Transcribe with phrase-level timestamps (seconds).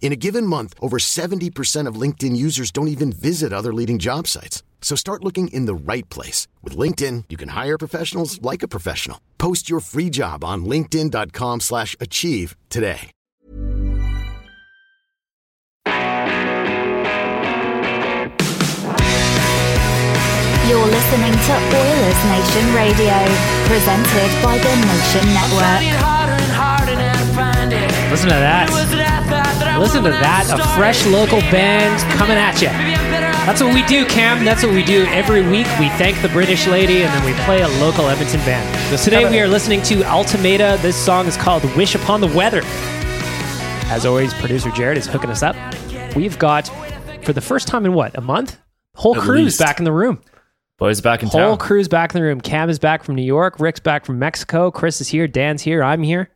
[0.00, 4.26] In a given month, over 70% of LinkedIn users don't even visit other leading job
[4.26, 4.62] sites.
[4.80, 6.48] So start looking in the right place.
[6.62, 9.20] With LinkedIn, you can hire professionals like a professional.
[9.36, 13.10] Post your free job on linkedin.com slash achieve today.
[20.68, 23.16] You're listening to Oilers Nation Radio,
[23.66, 25.80] presented by the Nation Network.
[28.10, 28.97] Listen to that.
[29.78, 30.50] Listen to that.
[30.52, 32.68] A fresh local band coming at you.
[33.46, 34.44] That's what we do, Cam.
[34.44, 35.66] That's what we do every week.
[35.78, 38.66] We thank the British lady and then we play a local Edmonton band.
[38.90, 40.80] So today we are listening to Ultimata.
[40.82, 42.60] This song is called Wish Upon the Weather.
[43.90, 45.56] As always, producer Jared is hooking us up.
[46.14, 46.68] We've got,
[47.24, 48.58] for the first time in what, a month?
[48.96, 49.58] Whole At crew's least.
[49.60, 50.20] back in the room.
[50.76, 51.58] Boys back in Whole town.
[51.58, 52.40] crew's back in the room.
[52.40, 53.58] Cam is back from New York.
[53.60, 54.70] Rick's back from Mexico.
[54.70, 55.26] Chris is here.
[55.26, 55.82] Dan's here.
[55.82, 56.30] I'm here.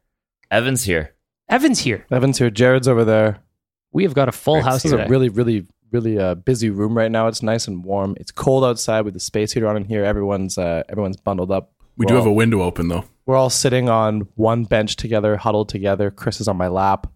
[0.51, 1.12] Evan's here.
[1.53, 2.07] Evan's here.
[2.11, 2.51] Evan's here.
[2.51, 3.39] Jared's over there.
[3.93, 5.05] We have got a full Rick's house This is today.
[5.05, 7.27] a really, really, really uh, busy room right now.
[7.27, 8.17] It's nice and warm.
[8.19, 10.05] It's cold outside with the space heater on in here.
[10.05, 11.73] Everyone's uh, everyone's bundled up.
[11.97, 13.05] We We're do have all- a window open though.
[13.27, 16.11] We're all sitting on one bench together, huddled together.
[16.11, 17.07] Chris is on my lap.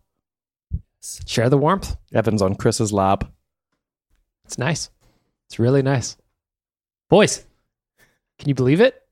[1.26, 1.96] Share the warmth.
[2.14, 3.24] Evan's on Chris's lap.
[4.44, 4.90] It's nice.
[5.48, 6.16] It's really nice.
[7.08, 7.44] Boys,
[8.38, 9.02] can you believe it?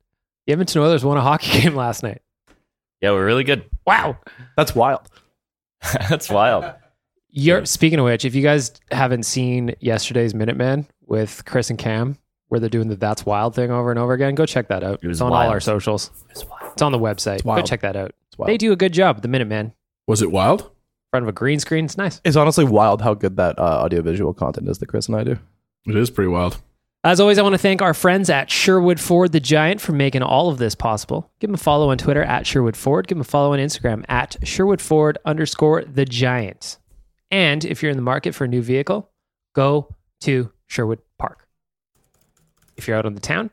[0.47, 2.21] The Edmonton Oilers won a hockey game last night.
[3.01, 3.65] Yeah, we're really good.
[3.87, 4.19] Wow.
[4.57, 5.09] That's wild.
[6.09, 6.73] That's wild.
[7.29, 12.17] You're speaking of which, if you guys haven't seen yesterday's Minuteman with Chris and Cam,
[12.49, 15.01] where they're doing the That's Wild thing over and over again, go check that out.
[15.03, 16.11] It was it's on all our socials.
[16.31, 17.43] It's on the website.
[17.43, 17.67] Go wild.
[17.67, 18.13] check that out.
[18.29, 18.49] It's wild.
[18.49, 19.73] They do a good job, the Minuteman.
[20.07, 20.61] Was it wild?
[20.63, 20.69] In
[21.11, 21.85] front of a green screen.
[21.87, 22.21] It's nice.
[22.25, 25.39] It's honestly wild how good that uh, audiovisual content is that Chris and I do.
[25.87, 26.59] It is pretty wild.
[27.05, 30.23] As always, I want to thank our friends at Sherwood Ford the Giant for making
[30.23, 31.31] all of this possible.
[31.39, 33.07] Give them a follow on Twitter at Sherwood Ford.
[33.07, 36.79] Give them a follow on Instagram at Sherwood Ford underscore the Giant.
[37.31, 39.11] And if you're in the market for a new vehicle,
[39.55, 41.47] go to Sherwood Park.
[42.79, 43.51] If you're out on the town,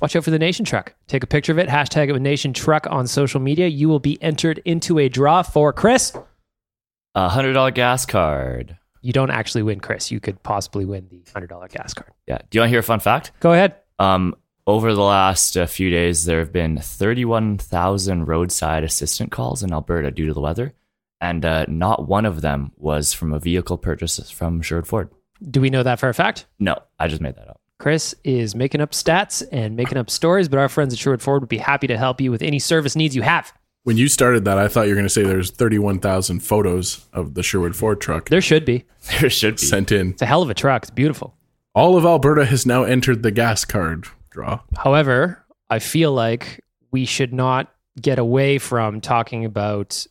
[0.00, 0.94] watch out for the Nation Truck.
[1.08, 3.66] Take a picture of it, hashtag it with Nation Truck on social media.
[3.66, 6.12] You will be entered into a draw for Chris.
[7.16, 8.78] A hundred dollar gas card.
[9.04, 10.10] You don't actually win, Chris.
[10.10, 12.10] You could possibly win the $100 gas card.
[12.26, 12.38] Yeah.
[12.48, 13.32] Do you want to hear a fun fact?
[13.38, 13.76] Go ahead.
[13.98, 14.34] Um,
[14.66, 20.10] over the last uh, few days, there have been 31,000 roadside assistant calls in Alberta
[20.10, 20.72] due to the weather,
[21.20, 25.10] and uh, not one of them was from a vehicle purchase from Sherwood Ford.
[25.50, 26.46] Do we know that for a fact?
[26.58, 27.60] No, I just made that up.
[27.78, 31.42] Chris is making up stats and making up stories, but our friends at Sherwood Ford
[31.42, 33.52] would be happy to help you with any service needs you have.
[33.84, 37.34] When you started that, I thought you were going to say there's 31,000 photos of
[37.34, 38.84] the Sherwood Ford truck There should be.
[39.20, 39.62] There should be.
[39.62, 40.10] sent in.
[40.10, 40.82] It's a hell of a truck.
[40.84, 41.36] It's beautiful.
[41.74, 44.60] All of Alberta has now entered the gas card draw.
[44.76, 47.70] However, I feel like we should not
[48.00, 50.06] get away from talking about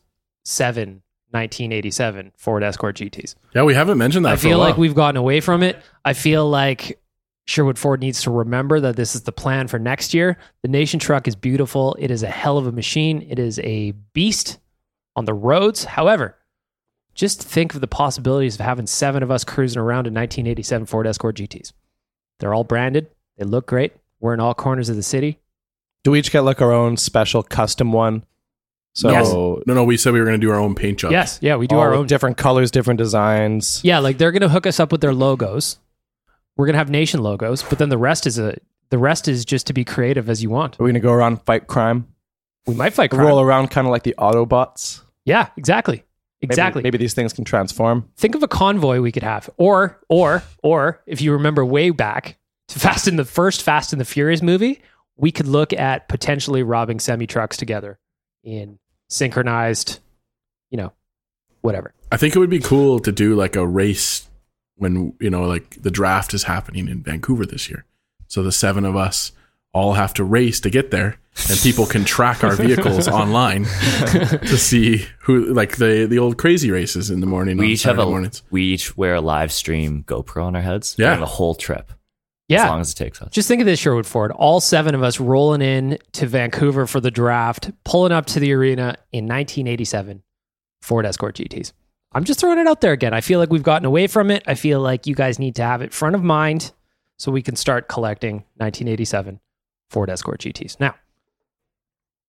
[0.45, 3.33] seven 1987 Ford Escort GTs.
[3.55, 4.69] Yeah, we haven't mentioned that I for a feel while.
[4.69, 5.81] like we've gotten away from it.
[6.05, 7.01] I feel like
[7.45, 10.37] Sherwood Ford needs to remember that this is the plan for next year.
[10.61, 11.95] The Nation truck is beautiful.
[11.99, 13.25] It is a hell of a machine.
[13.29, 14.59] It is a beast
[15.15, 15.83] on the roads.
[15.83, 16.37] However,
[17.13, 21.05] just think of the possibilities of having seven of us cruising around in 1987 Ford
[21.05, 21.73] Escort GTs.
[22.39, 23.07] They're all branded.
[23.37, 23.93] They look great.
[24.19, 25.39] We're in all corners of the city.
[26.03, 28.23] Do we each get like our own special custom one?
[28.95, 29.31] So Yes.
[29.33, 31.11] No, no, we said we were going to do our own paint job.
[31.11, 32.05] Yes, yeah, we do all our own.
[32.07, 33.81] different colors, different designs.
[33.83, 35.79] Yeah, like they're gonna hook us up with their logos.
[36.57, 38.55] We're gonna have nation logos, but then the rest is a
[38.89, 40.79] the rest is just to be creative as you want.
[40.79, 42.07] Are we gonna go around fight crime?
[42.67, 43.25] We might fight crime.
[43.25, 45.01] Roll around kind of like the Autobots.
[45.25, 46.03] Yeah, exactly,
[46.41, 46.83] Maybe- exactly.
[46.83, 48.07] Maybe, these things can transform.
[48.17, 52.37] Think of a convoy we could have, or or or if you remember way back
[52.69, 54.81] to Fast in the first Fast and the Furious movie,
[55.17, 57.97] we could look at potentially robbing semi trucks together
[58.43, 58.77] in
[59.09, 59.99] synchronized,
[60.69, 60.91] you know,
[61.61, 61.93] whatever.
[62.11, 64.27] I think it would be cool to do like a race
[64.75, 67.85] when, you know, like the draft is happening in Vancouver this year.
[68.27, 69.31] So the seven of us
[69.73, 71.17] all have to race to get there
[71.49, 76.69] and people can track our vehicles online to see who like the the old crazy
[76.69, 78.43] races in the morning We on each have a mornings.
[78.51, 80.95] we each wear a live stream GoPro on our heads.
[80.97, 81.15] Yeah.
[81.15, 81.91] for the whole trip.
[82.49, 83.29] Yeah, as long as it takes us.
[83.31, 84.29] Just think of this, Sherwood Ford.
[84.31, 88.51] All seven of us rolling in to Vancouver for the draft, pulling up to the
[88.51, 90.21] arena in 1987
[90.81, 91.71] Ford Escort GTs.
[92.15, 93.13] I'm just throwing it out there again.
[93.13, 94.43] I feel like we've gotten away from it.
[94.47, 96.71] I feel like you guys need to have it front of mind
[97.17, 99.39] so we can start collecting 1987
[99.89, 100.79] Ford Escort GTs.
[100.79, 100.95] Now,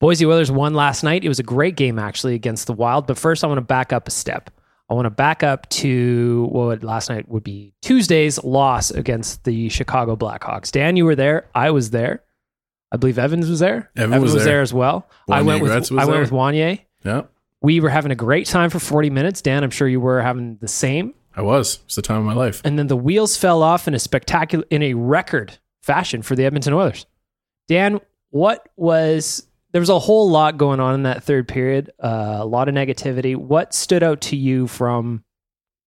[0.00, 1.24] Boise Oilers won last night.
[1.24, 3.06] It was a great game actually against the Wild.
[3.06, 4.50] But first, I want to back up a step.
[4.90, 9.70] I want to back up to what last night would be Tuesday's loss against the
[9.70, 10.70] Chicago Blackhawks.
[10.70, 11.48] Dan, you were there.
[11.54, 12.22] I was there.
[12.92, 13.90] I believe Evans was there.
[13.96, 14.60] Evan was there.
[14.60, 15.08] as well.
[15.28, 16.20] I went with Gretz was I went there.
[16.20, 16.80] with Wanye.
[17.02, 17.22] Yeah,
[17.64, 19.40] We were having a great time for 40 minutes.
[19.40, 21.14] Dan, I'm sure you were having the same.
[21.34, 21.78] I was.
[21.86, 22.60] It's the time of my life.
[22.62, 26.44] And then the wheels fell off in a spectacular, in a record fashion for the
[26.44, 27.06] Edmonton Oilers.
[27.66, 32.36] Dan, what was there was a whole lot going on in that third period, uh,
[32.40, 33.34] a lot of negativity.
[33.34, 35.24] What stood out to you from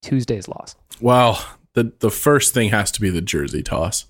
[0.02, 0.74] Tuesday's loss?
[1.00, 1.40] Well,
[1.74, 4.06] the the first thing has to be the jersey toss.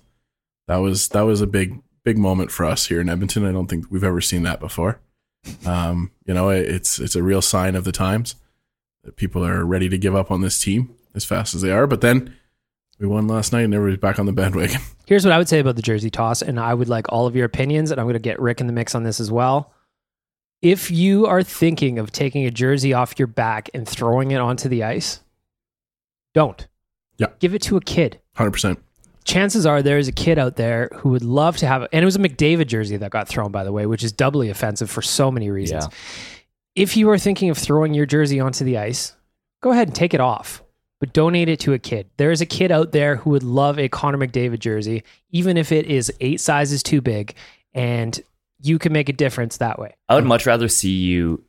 [0.67, 3.45] That was that was a big big moment for us here in Edmonton.
[3.45, 5.01] I don't think we've ever seen that before.
[5.65, 8.35] Um, you know, it, it's it's a real sign of the times
[9.03, 11.87] that people are ready to give up on this team as fast as they are.
[11.87, 12.35] But then
[12.99, 14.81] we won last night, and everybody's back on the bandwagon.
[15.05, 17.35] Here's what I would say about the jersey toss, and I would like all of
[17.35, 19.73] your opinions, and I'm going to get Rick in the mix on this as well.
[20.61, 24.67] If you are thinking of taking a jersey off your back and throwing it onto
[24.67, 25.21] the ice,
[26.33, 26.67] don't.
[27.17, 27.27] Yeah.
[27.39, 28.19] Give it to a kid.
[28.35, 28.79] Hundred percent.
[29.29, 32.05] Chances are there is a kid out there who would love to have and it
[32.05, 35.01] was a McDavid jersey that got thrown by the way which is doubly offensive for
[35.01, 35.85] so many reasons.
[35.85, 35.97] Yeah.
[36.83, 39.15] if you are thinking of throwing your jersey onto the ice
[39.61, 40.63] go ahead and take it off
[40.99, 42.09] but donate it to a kid.
[42.17, 45.71] There is a kid out there who would love a Connor McDavid jersey even if
[45.71, 47.35] it is eight sizes too big
[47.73, 48.19] and
[48.61, 49.95] you can make a difference that way.
[50.09, 51.43] I would much rather see you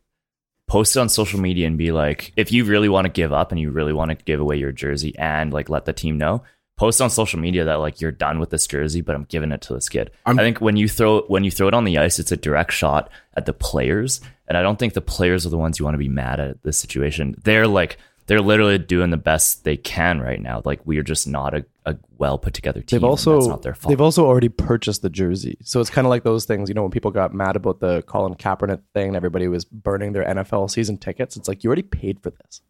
[0.68, 3.50] post it on social media and be like, if you really want to give up
[3.50, 6.44] and you really want to give away your jersey and like let the team know,
[6.80, 9.60] post on social media that like you're done with this jersey, but I'm giving it
[9.62, 10.10] to this kid.
[10.24, 12.36] I'm- I think when you throw when you throw it on the ice, it's a
[12.36, 15.84] direct shot at the players, and I don't think the players are the ones you
[15.84, 17.34] want to be mad at this situation.
[17.44, 20.62] They're like they're literally doing the best they can right now.
[20.64, 23.00] Like we are just not a, a well put together team.
[23.00, 23.90] They've also that's not their fault.
[23.90, 26.68] they've also already purchased the jersey, so it's kind of like those things.
[26.70, 30.12] You know, when people got mad about the Colin Kaepernick thing, and everybody was burning
[30.14, 31.36] their NFL season tickets.
[31.36, 32.62] It's like you already paid for this.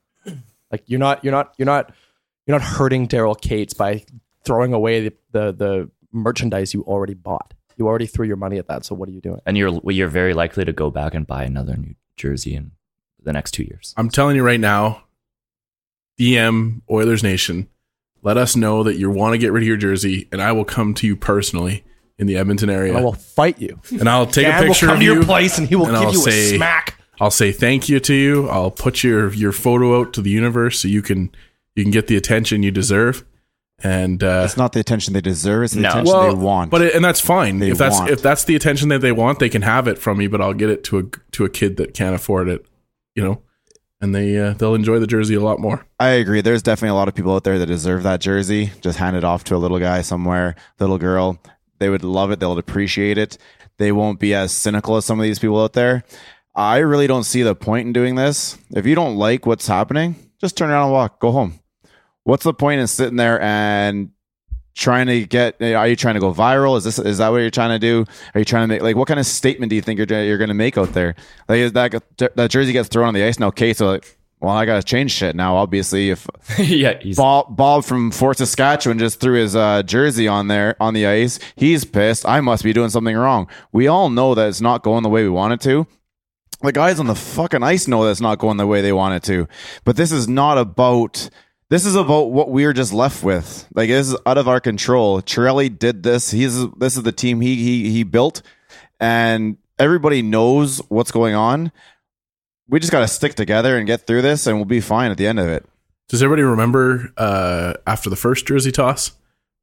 [0.73, 1.93] Like you're not you're not you're not
[2.47, 4.05] you're not hurting Daryl Katz by
[4.45, 7.55] throwing away the, the the merchandise you already bought.
[7.77, 8.85] You already threw your money at that.
[8.85, 9.41] So what are you doing?
[9.47, 12.73] and you're you're very likely to go back and buy another new jersey in
[13.23, 13.95] the next two years.
[13.97, 15.05] I'm telling you right now,
[16.19, 17.69] DM Oilers Nation,
[18.23, 20.65] let us know that you want to get rid of your jersey, and I will
[20.65, 21.85] come to you personally
[22.19, 23.81] in the Edmonton area, I will fight you.
[23.93, 25.87] and I'll take Dan a picture will come of to your place and he will
[25.87, 26.97] and give I'll you say- a smack.
[27.19, 28.49] I'll say thank you to you.
[28.49, 31.31] I'll put your your photo out to the universe so you can
[31.81, 33.25] you can get the attention you deserve.
[33.83, 35.89] And uh, It's not the attention they deserve; it's the No.
[35.89, 36.71] attention they want.
[36.71, 37.61] but it, and that's fine.
[37.61, 38.11] They if that's want.
[38.11, 40.27] if that's the attention that they want, they can have it from me.
[40.27, 42.67] But I'll get it to a to a kid that can't afford it.
[43.15, 43.43] You know,
[44.03, 45.87] and they uh, they'll enjoy the jersey a lot more.
[45.99, 46.43] I agree.
[46.43, 48.71] There's definitely a lot of people out there that deserve that jersey.
[48.83, 51.39] Just hand it off to a little guy somewhere, little girl.
[51.79, 52.39] They would love it.
[52.39, 53.39] They'll appreciate it.
[53.79, 56.05] They won't be as cynical as some of these people out there.
[56.55, 58.59] I really don't see the point in doing this.
[58.71, 61.19] If you don't like what's happening, just turn around and walk.
[61.19, 61.60] Go home.
[62.31, 64.11] What's the point in sitting there and
[64.77, 65.61] trying to get?
[65.61, 66.79] Are you trying to go viral?
[66.79, 68.05] Is this is that what you're trying to do?
[68.33, 70.39] Are you trying to make like what kind of statement do you think you're you're
[70.39, 71.17] going to make out there?
[71.49, 71.93] Like is that
[72.37, 73.49] that jersey gets thrown on the ice now.
[73.49, 75.57] Okay, so like, well, I got to change shit now.
[75.57, 76.25] Obviously, if
[76.61, 80.95] yeah, he's Bob, Bob from Fort Saskatchewan just threw his uh, jersey on there on
[80.95, 82.25] the ice, he's pissed.
[82.25, 83.49] I must be doing something wrong.
[83.73, 85.85] We all know that it's not going the way we want it to.
[86.63, 89.15] The guys on the fucking ice know that it's not going the way they want
[89.15, 89.49] it to.
[89.85, 91.29] But this is not about.
[91.71, 93.67] This is about what we're just left with.
[93.75, 95.23] Like this is out of our control.
[95.23, 96.33] Chiarelli did this.
[96.33, 98.43] He's this is the team he he he built,
[98.99, 101.71] and everybody knows what's going on.
[102.69, 105.17] We just got to stick together and get through this, and we'll be fine at
[105.17, 105.65] the end of it.
[106.09, 109.13] Does everybody remember uh, after the first jersey toss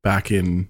[0.01, 0.69] back in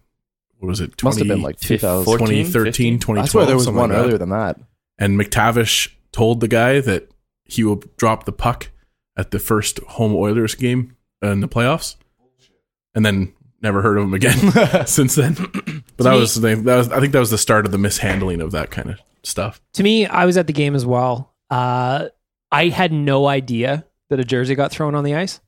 [0.58, 1.04] what was it?
[1.04, 2.18] Must have been like 2000.
[2.18, 3.24] 2013, 2012.
[3.24, 4.60] I swear there was one like earlier than that.
[4.98, 7.12] And MacTavish told the guy that
[7.46, 8.72] he will drop the puck
[9.16, 11.96] at the first home Oilers game in the playoffs,
[12.96, 15.36] and then never heard of him again since then.
[15.98, 17.80] But that me- was, the, that was I think that was the start of the
[17.80, 19.60] mishandling of that kind of stuff.
[19.74, 21.34] To me, I was at the game as well.
[21.50, 22.10] Uh,
[22.52, 25.40] I had no idea that a jersey got thrown on the ice.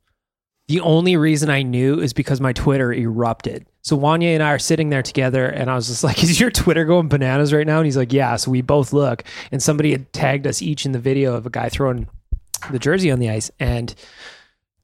[0.68, 3.68] The only reason I knew is because my Twitter erupted.
[3.82, 6.50] So Wanye and I are sitting there together, and I was just like, "Is your
[6.50, 9.92] Twitter going bananas right now?" And he's like, "Yeah." So we both look, and somebody
[9.92, 12.08] had tagged us each in the video of a guy throwing
[12.72, 13.52] the jersey on the ice.
[13.60, 13.94] And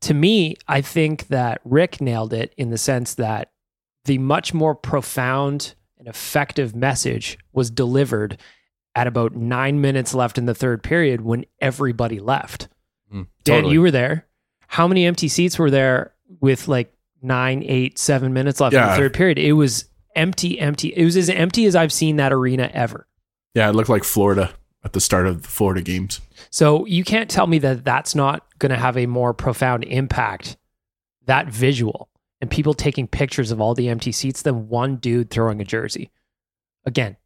[0.06, 3.50] to me, I think that Rick nailed it in the sense that
[4.06, 8.38] the much more profound and effective message was delivered
[8.94, 12.68] at about nine minutes left in the third period when everybody left.
[13.10, 13.74] Hmm, Dan, totally.
[13.74, 14.28] you were there.
[14.68, 16.94] How many empty seats were there with like
[17.24, 19.40] nine, eight, seven minutes left in the third period?
[19.40, 19.86] It was
[20.16, 20.90] empty, empty.
[20.90, 23.08] It was as empty as I've seen that arena ever.
[23.56, 24.54] Yeah, it looked like Florida
[24.86, 26.22] at the start of the Florida games.
[26.52, 30.56] So you can't tell me that that's not going to have a more profound impact,
[31.26, 32.08] that visual,
[32.40, 36.12] and people taking pictures of all the empty seats than one dude throwing a jersey.
[36.86, 37.18] Again,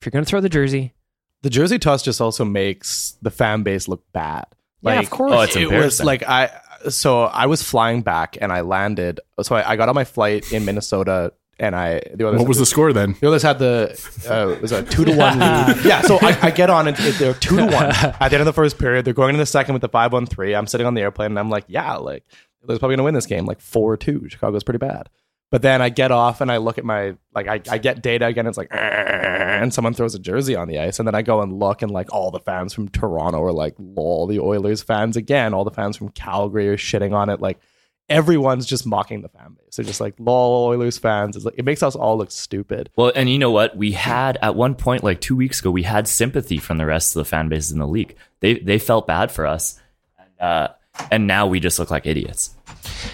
[0.00, 0.94] if you're going to throw the jersey,
[1.42, 4.46] The jersey toss just also makes the fan base look bad.
[4.82, 5.32] yeah, of course.
[5.32, 6.50] Oh, it's it was like I
[6.88, 9.20] so I was flying back and I landed.
[9.42, 12.58] So I, I got on my flight in Minnesota and I the others What was
[12.58, 13.14] the score then?
[13.20, 13.90] the others had the
[14.28, 15.76] uh, it was a two to one lead.
[15.84, 18.34] Yeah, so I, I get on and it- they're two to one at the end
[18.36, 19.04] of the first period.
[19.04, 20.54] They're going into the second with the five one three.
[20.54, 22.24] I'm sitting on the airplane and I'm like, yeah, like
[22.66, 24.28] they're probably gonna win this game, like four two.
[24.28, 25.08] Chicago's pretty bad.
[25.50, 28.26] But then I get off and I look at my like I, I get data
[28.26, 28.46] again.
[28.48, 31.60] It's like and someone throws a jersey on the ice, and then I go and
[31.60, 34.26] look and like all the fans from Toronto are like lol.
[34.26, 35.54] The Oilers fans again.
[35.54, 37.40] All the fans from Calgary are shitting on it.
[37.40, 37.60] Like
[38.08, 39.76] everyone's just mocking the fan base.
[39.76, 41.36] They're just like lol Oilers fans.
[41.36, 42.90] It's like it makes us all look stupid.
[42.96, 43.76] Well, and you know what?
[43.76, 47.14] We had at one point, like two weeks ago, we had sympathy from the rest
[47.14, 48.16] of the fan bases in the league.
[48.40, 49.80] They they felt bad for us,
[50.18, 50.68] and, uh,
[51.10, 52.54] and now we just look like idiots.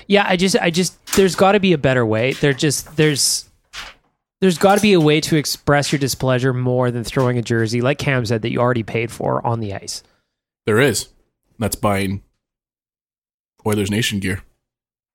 [0.06, 2.32] Yeah, I just, I just, there's got to be a better way.
[2.32, 3.48] There just, there's,
[4.40, 7.80] there's got to be a way to express your displeasure more than throwing a jersey,
[7.80, 10.02] like Cam said, that you already paid for on the ice.
[10.66, 11.08] There is.
[11.58, 12.22] That's buying
[13.64, 14.42] Oilers Nation gear.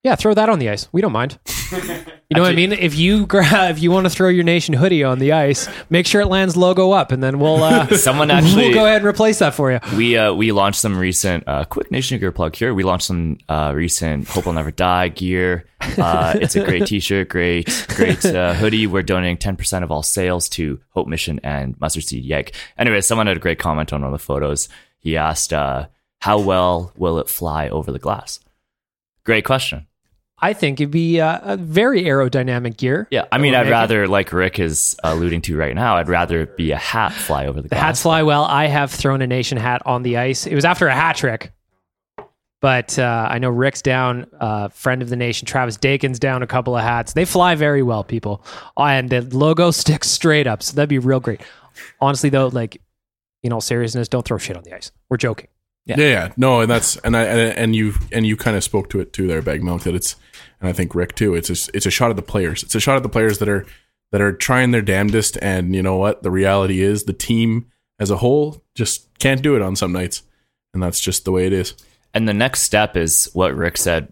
[0.06, 0.88] Yeah, throw that on the ice.
[0.92, 1.40] We don't mind.
[2.28, 2.72] You know what I mean?
[2.72, 6.08] If you grab, if you want to throw your nation hoodie on the ice, make
[6.08, 9.06] sure it lands logo up, and then we'll uh, Someone actually we'll go ahead and
[9.06, 9.80] replace that for you.
[9.96, 12.74] we uh, we launched some recent uh, quick nation gear plug here.
[12.74, 15.68] We launched some uh, recent Hope Will Never Die gear.
[16.00, 18.88] Uh, it's a great T-shirt, great great uh, hoodie.
[18.88, 22.54] We're donating ten percent of all sales to Hope Mission and Mustard Seed Yank.
[22.76, 24.68] Anyway, someone had a great comment on one of the photos.
[24.98, 25.86] He asked, uh,
[26.22, 28.40] "How well will it fly over the glass?"
[29.26, 29.86] Great question.
[30.40, 33.08] I think it'd be uh, a very aerodynamic gear.
[33.10, 36.58] Yeah, I mean, I'd rather, like Rick is alluding to right now, I'd rather it
[36.58, 37.82] be a hat fly over the, The glass.
[37.82, 38.44] hats fly well.
[38.44, 40.46] I have thrown a nation hat on the ice.
[40.46, 41.54] It was after a hat trick,
[42.62, 44.28] but uh, I know Rick's down.
[44.40, 47.14] Uh, friend of the nation, Travis Dakin's down a couple of hats.
[47.14, 48.44] They fly very well, people,
[48.78, 50.62] and the logo sticks straight up.
[50.64, 51.42] So that'd be real great.
[52.02, 52.82] Honestly, though, like
[53.42, 54.92] in all seriousness, don't throw shit on the ice.
[55.10, 55.48] We're joking.
[55.86, 55.98] Yeah.
[55.98, 59.14] yeah, no, and that's and I and, you and you kind of spoke to it
[59.14, 59.84] too there, Baggedmilk.
[59.84, 60.16] That it's
[60.60, 61.36] and I think Rick too.
[61.36, 62.64] It's a, it's a shot at the players.
[62.64, 63.66] It's a shot at the players that are
[64.12, 66.24] that are trying their damnedest, and you know what?
[66.24, 67.68] The reality is the team
[68.00, 70.24] as a whole just can't do it on some nights,
[70.74, 71.76] and that's just the way it is.
[72.16, 74.12] And the next step is what Rick said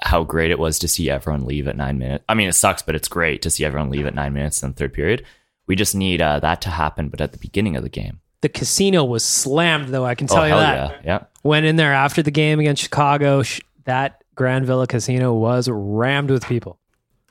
[0.00, 2.24] how great it was to see everyone leave at nine minutes.
[2.28, 4.70] I mean, it sucks, but it's great to see everyone leave at nine minutes in
[4.70, 5.24] the third period.
[5.66, 8.20] We just need uh, that to happen, but at the beginning of the game.
[8.42, 10.04] The casino was slammed, though.
[10.04, 10.90] I can tell oh, you that.
[10.90, 11.00] yeah.
[11.04, 11.24] Yeah.
[11.42, 13.42] Went in there after the game against Chicago.
[13.42, 16.78] Sh- that Grand Villa Casino was rammed with people.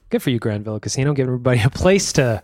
[0.09, 2.41] Good for you, Grand Villa Casino, Give everybody a place to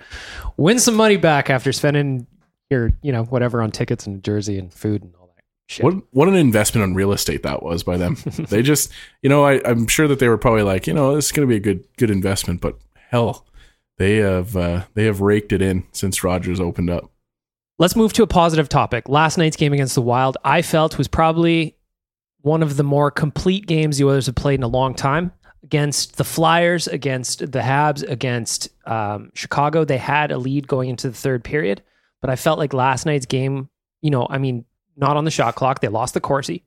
[0.57, 2.27] win some money back after spending
[2.69, 5.83] your, you know, whatever on tickets and jersey and food and all that shit.
[5.83, 8.17] What what an investment on real estate that was by them.
[8.49, 8.91] they just,
[9.21, 11.47] you know, I, I'm sure that they were probably like, you know, this is going
[11.47, 12.77] to be a good good investment, but
[13.09, 13.45] hell,
[13.97, 17.11] they have uh, they have raked it in since Rogers opened up.
[17.81, 19.09] Let's move to a positive topic.
[19.09, 21.75] Last night's game against the Wild, I felt was probably
[22.41, 25.31] one of the more complete games the Oilers have played in a long time
[25.63, 29.83] against the Flyers, against the Habs, against um, Chicago.
[29.83, 31.81] They had a lead going into the third period,
[32.21, 33.67] but I felt like last night's game,
[34.03, 35.81] you know, I mean, not on the shot clock.
[35.81, 36.63] They lost the Corsi,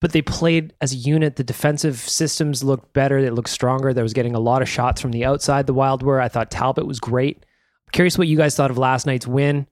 [0.00, 1.34] but they played as a unit.
[1.34, 3.20] The defensive systems looked better.
[3.20, 3.92] They looked stronger.
[3.92, 5.66] They was getting a lot of shots from the outside.
[5.66, 6.20] The Wild were.
[6.20, 7.44] I thought Talbot was great.
[7.92, 9.66] Curious what you guys thought of last night's win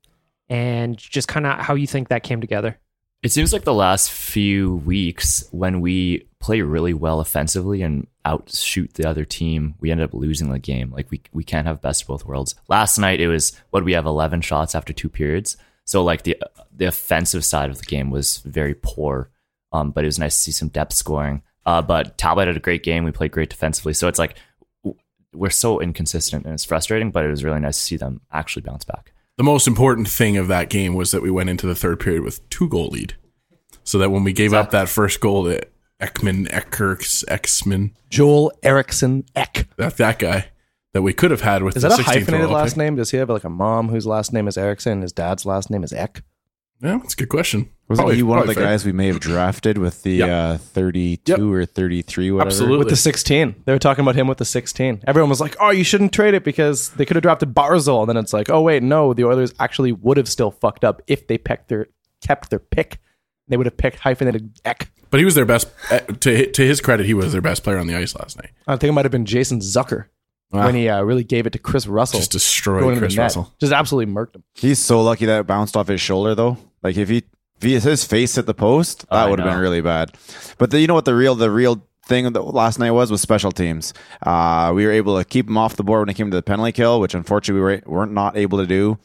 [0.48, 2.78] and just kind of how you think that came together.
[3.22, 8.94] It seems like the last few weeks, when we play really well offensively and outshoot
[8.94, 10.90] the other team, we end up losing the game.
[10.90, 12.54] Like we we can't have best of both worlds.
[12.68, 15.58] Last night it was what we have eleven shots after two periods.
[15.84, 16.38] So like the
[16.74, 19.30] the offensive side of the game was very poor.
[19.72, 21.42] Um, but it was nice to see some depth scoring.
[21.66, 23.04] Uh, but Talbot had a great game.
[23.04, 23.92] We played great defensively.
[23.92, 24.36] So it's like
[25.32, 27.10] we're so inconsistent and it's frustrating.
[27.10, 29.12] But it was really nice to see them actually bounce back.
[29.36, 32.22] The most important thing of that game was that we went into the third period
[32.22, 33.14] with two goal lead,
[33.84, 35.60] so that when we gave up that first goal to
[36.00, 39.66] Ekman Eckers Exman, Joel Eriksson Ek.
[39.76, 40.48] that that guy
[40.92, 42.78] that we could have had with Is the that a hyphenated last pick.
[42.78, 42.96] name?
[42.96, 44.92] Does he have like a mom whose last name is Erickson?
[44.94, 46.22] And his dad's last name is Ek.
[46.82, 47.68] Yeah, that's a good question.
[47.88, 48.64] Wasn't Probably- he one of the fair.
[48.64, 50.28] guys we may have drafted with the Yep.
[50.30, 51.40] uh, 32 Yep.
[51.40, 52.46] or 33, whatever?
[52.48, 52.78] Absolutely.
[52.78, 53.54] With the 16.
[53.66, 55.00] They were talking about him with the 16.
[55.06, 58.00] Everyone was like, oh, you shouldn't trade it because they could have drafted Barzal.
[58.00, 61.02] And then it's like, oh, wait, no, the Oilers actually would have still fucked up
[61.06, 61.88] if they picked their,
[62.22, 62.98] kept their pick.
[63.48, 64.90] They would have picked hyphenated Ek.
[65.10, 65.68] But he was their best.
[65.90, 68.50] eh, To to his credit, he was their best player on the ice last night.
[68.68, 70.04] I think it might have been Jason Zucker
[70.50, 72.20] when he uh, really gave it to Kris Russell.
[72.20, 73.16] Just destroyed Kris.
[73.16, 73.52] Russell.
[73.60, 74.44] Just absolutely murked him.
[74.54, 76.58] He's so lucky that it bounced off his shoulder, though.
[76.82, 77.24] Like if he
[77.56, 80.12] if he, his face hit the post, that I would have been really bad.
[80.58, 83.10] But the, you know what the real the real thing of the, last night was
[83.10, 83.94] was special teams.
[84.22, 86.42] Uh, we were able to keep him off the board when it came to the
[86.42, 88.98] penalty kill, which unfortunately we were, weren't not able to do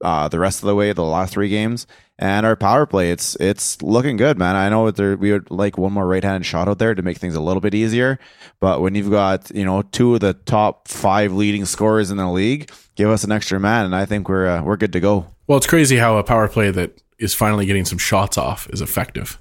[0.00, 1.86] uh, the rest of the way the last three games.
[2.16, 4.54] And our power play, it's it's looking good, man.
[4.54, 7.34] I know there we would like one more right-handed shot out there to make things
[7.34, 8.20] a little bit easier.
[8.60, 12.30] But when you've got you know two of the top five leading scorers in the
[12.30, 15.26] league, give us an extra man, and I think we're uh, we're good to go.
[15.48, 18.80] Well, it's crazy how a power play that is finally getting some shots off is
[18.80, 19.40] effective.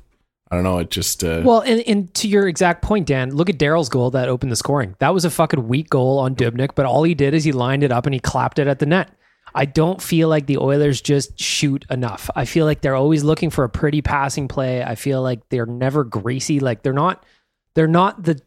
[0.50, 0.77] I don't know.
[0.79, 4.11] It just uh, Well, and, and to your exact point, Dan, look at Darnell's goal
[4.11, 4.96] that opened the scoring.
[5.00, 7.83] That was a fucking weak goal on Dubnyk, but all he did is he lined
[7.83, 9.09] it up and he clapped it at the net.
[9.56, 12.29] I don't feel like the Oilers just shoot enough.
[12.36, 14.84] I feel like they're always looking for a pretty passing play.
[14.84, 16.60] I feel like they're never greasy.
[16.60, 17.25] Like they're not
[17.75, 18.42] they're not the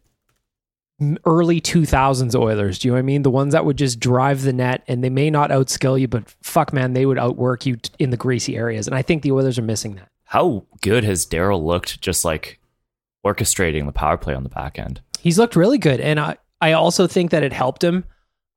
[1.25, 2.79] early 2000s Oilers.
[2.79, 3.21] Do you know what I mean?
[3.21, 6.29] The ones that would just drive the net and they may not outskill you, but
[6.41, 8.87] fuck man, they would outwork you in the greasy areas.
[8.87, 10.09] And I think the Oilers are missing that.
[10.25, 12.59] How good has Darnell looked just like
[13.25, 15.01] orchestrating the power play on the back end?
[15.19, 18.03] He's looked really good, and I I also think that it helped him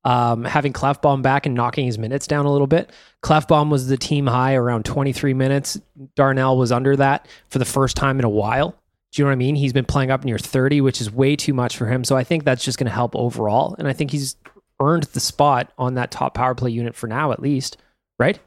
[0.05, 2.91] um, having Klefbom back and knocking his minutes down a little bit.
[3.23, 5.81] Klefbom was the team high around 23 minutes.
[6.17, 8.75] Darnell was under that for the first time in a while.
[9.13, 9.57] Do you know what I mean?
[9.57, 12.05] He's been playing up near 30, which is way too much for him.
[12.05, 14.37] So I think that's just going to help overall, and I think he's
[14.81, 17.77] earned the spot on that top power play unit for now, at least.
[18.19, 18.39] Right?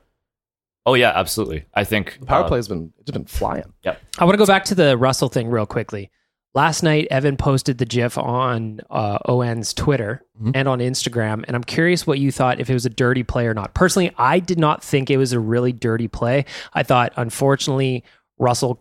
[0.86, 1.66] Oh yeah, absolutely.
[1.74, 3.74] I think The power uh, play's been it's been flying.
[3.84, 4.02] Yep.
[4.20, 6.12] I want to go back to the Russell thing real quickly.
[6.56, 11.64] Last night, Evan posted the GIF on uh, ON's Twitter and on Instagram, and I'm
[11.64, 13.74] curious what you thought if it was a dirty play or not.
[13.74, 16.46] Personally, I did not think it was a really dirty play.
[16.74, 18.04] I thought, unfortunately,
[18.38, 18.80] Russell,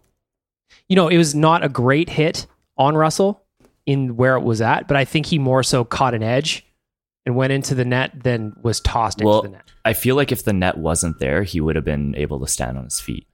[0.89, 3.43] you know, it was not a great hit on Russell
[3.87, 6.67] in where it was at, but I think he more so caught an edge
[7.25, 9.71] and went into the net than was tossed into the net.
[9.85, 12.77] I feel like if the net wasn't there, he would have been able to stand
[12.77, 13.27] on his feet.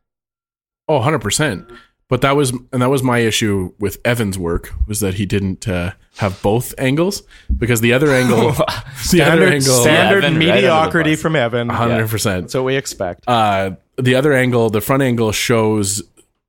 [0.86, 1.68] oh, 100 percent.
[2.08, 5.68] But that was and that was my issue with Evan's work was that he didn't
[5.68, 7.22] uh, have both angles
[7.54, 11.20] because the other angle, the other Standard, angle, standard Evan, right the mediocrity bus.
[11.22, 11.68] from Evan.
[11.68, 12.44] hundred percent.
[12.44, 13.24] That's what we expect.
[13.26, 16.02] Uh, the other angle, the front angle shows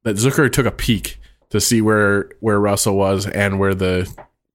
[0.03, 1.19] that Zucker took a peek
[1.49, 4.09] to see where where Russell was and where the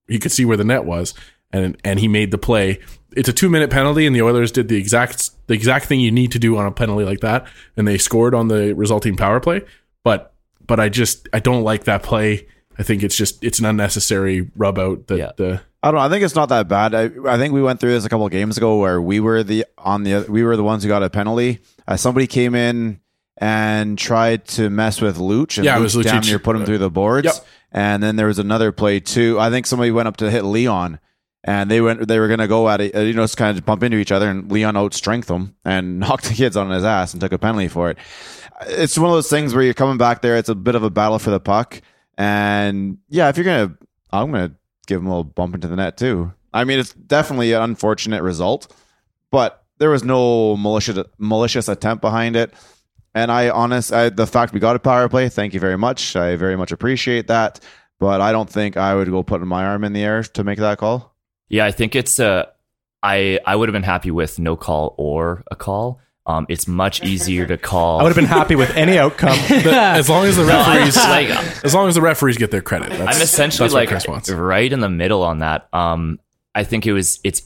[0.08, 1.12] he could see where the net was,
[1.52, 2.80] and and he made the play.
[3.16, 6.10] It's a two minute penalty, and the Oilers did the exact the exact thing you
[6.10, 9.38] need to do on a penalty like that, and they scored on the resulting power
[9.38, 9.62] play.
[10.02, 10.33] But
[10.66, 12.46] but I just I don't like that play.
[12.78, 15.44] I think it's just it's an unnecessary rub out that Yeah.
[15.46, 16.06] uh, I don't know.
[16.06, 16.94] I think it's not that bad.
[16.94, 19.42] I, I think we went through this a couple of games ago where we were
[19.42, 21.60] the on the we were the ones who got a penalty.
[21.86, 23.00] Uh, somebody came in
[23.36, 26.04] and tried to mess with Luch, and Yeah, it Luch was Lucic.
[26.04, 27.26] damn near put him through the boards.
[27.26, 27.34] Yep.
[27.72, 29.38] And then there was another play too.
[29.40, 31.00] I think somebody went up to hit Leon,
[31.42, 33.56] and they went they were going to go at it, uh, you know, just kind
[33.58, 36.84] of bump into each other, and Leon outstrengthed them and knocked the kids on his
[36.84, 37.98] ass and took a penalty for it.
[38.62, 40.36] It's one of those things where you're coming back there.
[40.36, 41.80] It's a bit of a battle for the puck,
[42.16, 43.76] and yeah, if you're gonna,
[44.10, 44.54] I'm gonna
[44.86, 46.32] give him a little bump into the net too.
[46.52, 48.72] I mean, it's definitely an unfortunate result,
[49.30, 52.54] but there was no malicious malicious attempt behind it.
[53.14, 56.16] And I honest, I, the fact we got a power play, thank you very much.
[56.16, 57.60] I very much appreciate that.
[58.00, 60.58] But I don't think I would go putting my arm in the air to make
[60.58, 61.14] that call.
[61.48, 62.46] Yeah, I think it's uh
[63.02, 66.00] I I would have been happy with no call or a call.
[66.26, 68.00] Um, it's much easier to call.
[68.00, 69.36] I would have been happy with any outcome.
[69.50, 71.28] As long as the referees, like
[71.64, 72.88] as long as the referees get their credit.
[72.90, 74.30] That's, I'm essentially that's what like Chris wants.
[74.30, 75.68] right in the middle on that.
[75.74, 76.18] Um,
[76.54, 77.42] I think it was it's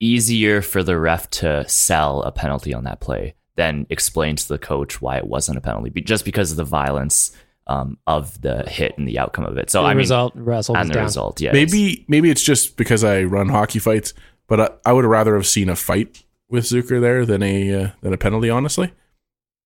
[0.00, 4.58] easier for the ref to sell a penalty on that play than explain to the
[4.58, 7.30] coach why it wasn't a penalty, be- just because of the violence
[7.66, 9.70] um, of the hit and the outcome of it.
[9.70, 11.04] So the I mean, result, Russell and the down.
[11.04, 14.12] result, yeah, it's- Maybe maybe it's just because I run hockey fights,
[14.48, 17.88] but I, I would rather have seen a fight with Zucker there than a uh,
[18.02, 18.50] than a penalty.
[18.50, 18.92] Honestly,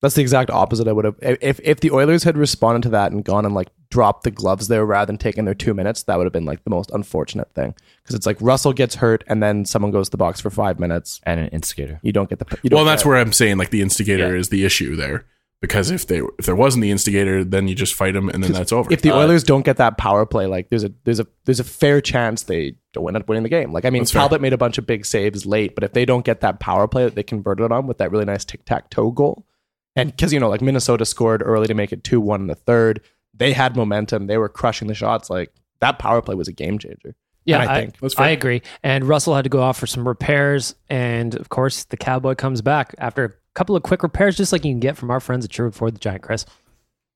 [0.02, 0.86] That's the exact opposite.
[0.88, 3.68] I would have if if the Oilers had responded to that and gone and like
[3.90, 6.02] dropped the gloves there rather than taking their two minutes.
[6.04, 9.24] That would have been like the most unfortunate thing because it's like Russell gets hurt
[9.26, 11.20] and then someone goes to the box for five minutes.
[11.24, 11.98] and an instigator.
[12.02, 12.58] You don't get the.
[12.62, 14.40] You don't well, that's get- where I'm saying like the instigator Yeah.
[14.40, 15.24] is the issue there
[15.61, 18.53] because if they if there wasn't the instigator, then you just fight him and then
[18.53, 18.92] that's over.
[18.92, 21.61] if the Uh, Oilers don't get that power play, like there's a there's a there's
[21.61, 23.73] a fair chance they don't end up winning the game.
[23.73, 24.21] Like I mean, That's fair.
[24.21, 26.87] Talbot made a bunch of big saves late, but if they don't get that power
[26.87, 29.47] play that they converted on with that really nice tic tac toe goal,
[29.97, 32.55] and because you know like Minnesota scored early to make it two one in the
[32.55, 33.01] third,
[33.35, 35.29] they had momentum, they were crushing the shots.
[35.31, 37.14] Like that power play was a game changer.
[37.44, 38.27] Yeah, And I I, think- That's fair.
[38.27, 38.61] I agree.
[38.83, 42.61] And Russell had to go off for some repairs, and of course, the Cowboy comes
[42.62, 45.44] back after a couple of quick repairs, just like you can get from our friends
[45.44, 46.47] at Sherwood Ford, the Giant Chris.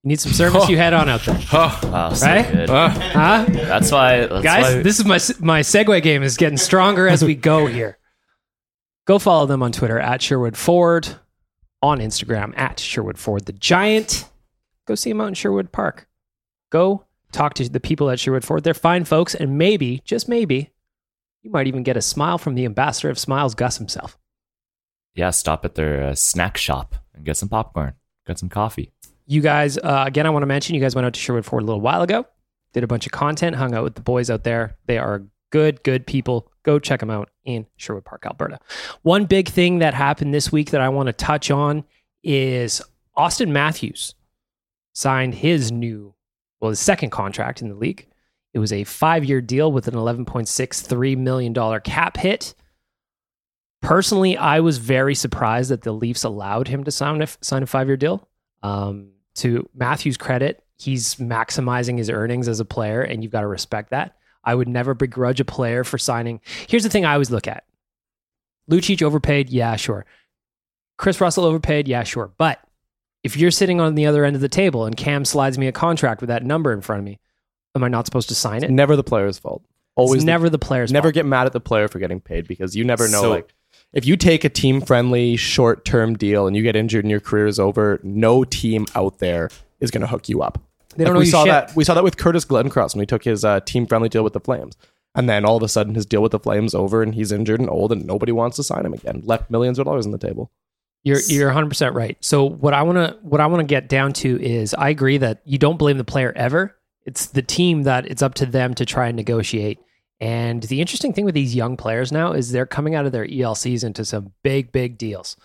[0.03, 2.51] You need some service, you head on out there, Oh, Wow, so Right?
[2.53, 2.69] good.
[2.69, 3.45] huh?
[3.49, 7.23] That's why, that's Guys, why- this is my my segue game is getting stronger as
[7.25, 7.99] we go here.
[9.07, 11.09] Go follow them on Twitter at Sherwood Ford,
[11.81, 14.25] on Instagram at Sherwood Ford the Giant.
[14.87, 16.09] Go see them out in Sherwood Park.
[16.71, 18.65] Go talk to the people at Sherwood Ford.
[18.65, 20.71] They're fine folks, and maybe, just maybe,
[21.43, 24.19] you might even get a smile from the ambassador of smiles, Gus himself.
[25.14, 27.94] Yeah, stop at their uh, snack shop and get some popcorn,
[28.27, 28.92] get some coffee.
[29.27, 31.62] You guys, uh, again, I want to mention you guys went out to Sherwood Ford
[31.62, 32.27] a little while ago,
[32.72, 34.77] did a bunch of content, hung out with the boys out there.
[34.87, 36.51] They are good, good people.
[36.64, 38.59] Go check them out in Sherwood Park, Alberta.
[39.03, 41.85] One big thing that happened this week that I want to touch on
[42.22, 42.81] is
[43.16, 44.14] Auston Matthews
[44.92, 46.14] signed his new,
[46.61, 48.07] well, his second contract in the league.
[48.55, 52.55] It was a five year deal with an $11.63 million cap hit.
[53.83, 57.66] Personally, I was very surprised that the Leafs allowed him to sign a, sign a
[57.66, 58.27] five year deal.
[58.62, 63.47] Um, to Matthew's credit, he's maximizing his earnings as a player, and you've got to
[63.47, 64.16] respect that.
[64.45, 66.40] I would never begrudge a player for signing.
[66.68, 67.64] Here's the thing I always look at
[68.71, 70.05] Lucic overpaid, yeah, sure.
[70.99, 72.33] Kris Russell overpaid, yeah, sure.
[72.38, 72.61] But
[73.25, 75.73] if you're sitting on the other end of the table and Cam slides me a
[75.73, 77.18] contract with that number in front of me,
[77.75, 78.71] am I not supposed to sign it?
[78.71, 79.64] Never the player's fault.
[79.97, 80.95] Always the- never the player's fault.
[80.95, 81.14] never fault.
[81.14, 83.53] get mad at the player for getting paid because you never know So- like
[83.93, 87.21] if you take a team friendly short term deal and you get injured and your
[87.21, 89.51] career is over no team out there
[89.81, 90.59] is going to hook you up
[90.97, 91.51] They don't Like, know we saw shit.
[91.53, 94.25] that we saw that with Curtis Glencross when he took his uh, team friendly deal
[94.25, 94.77] with the Flames
[95.15, 97.61] and then all of a sudden his deal with the Flames over and he's injured
[97.61, 100.19] and old and nobody wants to sign him again left millions of dollars on the
[100.19, 100.51] table
[101.03, 102.17] You're you're 100 percent right.
[102.21, 105.19] So what I want to what I want to get down to is I agree
[105.19, 106.77] that you don't blame the player ever.
[107.05, 109.81] It's the team that it's up to them to try and negotiate.
[110.23, 113.27] And the interesting thing with these young players now is they're coming out of their
[113.27, 115.37] ELCs into some big big deals.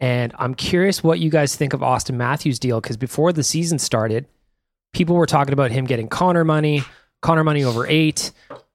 [0.00, 3.78] And I'm curious what you guys think of Auston Matthews' deal because before the season
[3.78, 4.26] started,
[4.92, 6.82] people were talking about him getting Connor money,
[7.22, 8.30] Connor money over eight.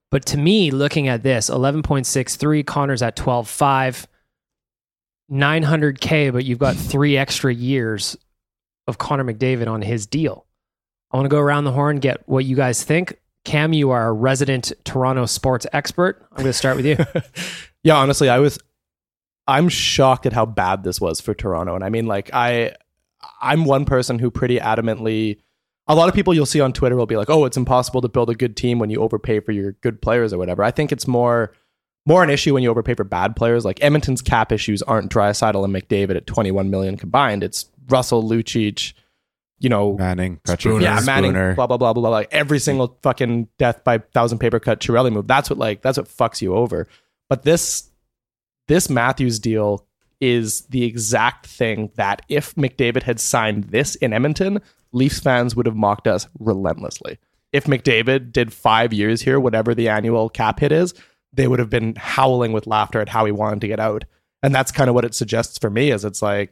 [0.10, 4.08] But to me, looking at this, 11.63, Connor's at 12.5.
[5.32, 8.18] 900k, but you've got three extra years
[8.88, 10.48] of Connor McDavid on his deal.
[11.12, 13.20] I want to go around the horn, get what you guys think.
[13.43, 16.25] Cam, you are a resident Toronto sports expert.
[16.32, 16.97] I'm going to start with you.
[17.84, 18.58] yeah honestly i was
[19.47, 22.73] i'm shocked at how bad this was for toronto and i mean like i
[23.41, 25.38] i'm one person who pretty adamantly
[25.88, 28.08] a lot of people you'll see on twitter will be like oh it's impossible to
[28.08, 30.91] build a good team when you overpay for your good players or whatever i think
[30.91, 31.53] it's more
[32.06, 35.63] more an issue when you overpay for bad players like edmonton's cap issues aren't Draisaitl
[35.63, 38.93] and mcdavid at 21 million combined it's russell lucic
[39.63, 40.82] you know Manning, Spooner.
[40.82, 41.56] Yeah, Manning, Spooner.
[41.56, 42.10] blah blah blah blah blah.
[42.10, 45.26] Like every single fucking death by thousand paper cut Chiarelli move.
[45.26, 46.88] That's what like that's what fucks you over.
[47.30, 47.89] But this
[48.67, 49.88] this Matthews deal
[50.19, 55.65] is the exact thing that if McDavid had signed this in Edmonton, Leafs fans would
[55.65, 57.17] have mocked us relentlessly.
[57.52, 60.93] If McDavid did five years here, whatever the annual cap hit is,
[61.32, 64.06] they would have been howling with laughter at how he wanted to get out.
[64.41, 66.52] And that's kind of what it suggests for me is it's like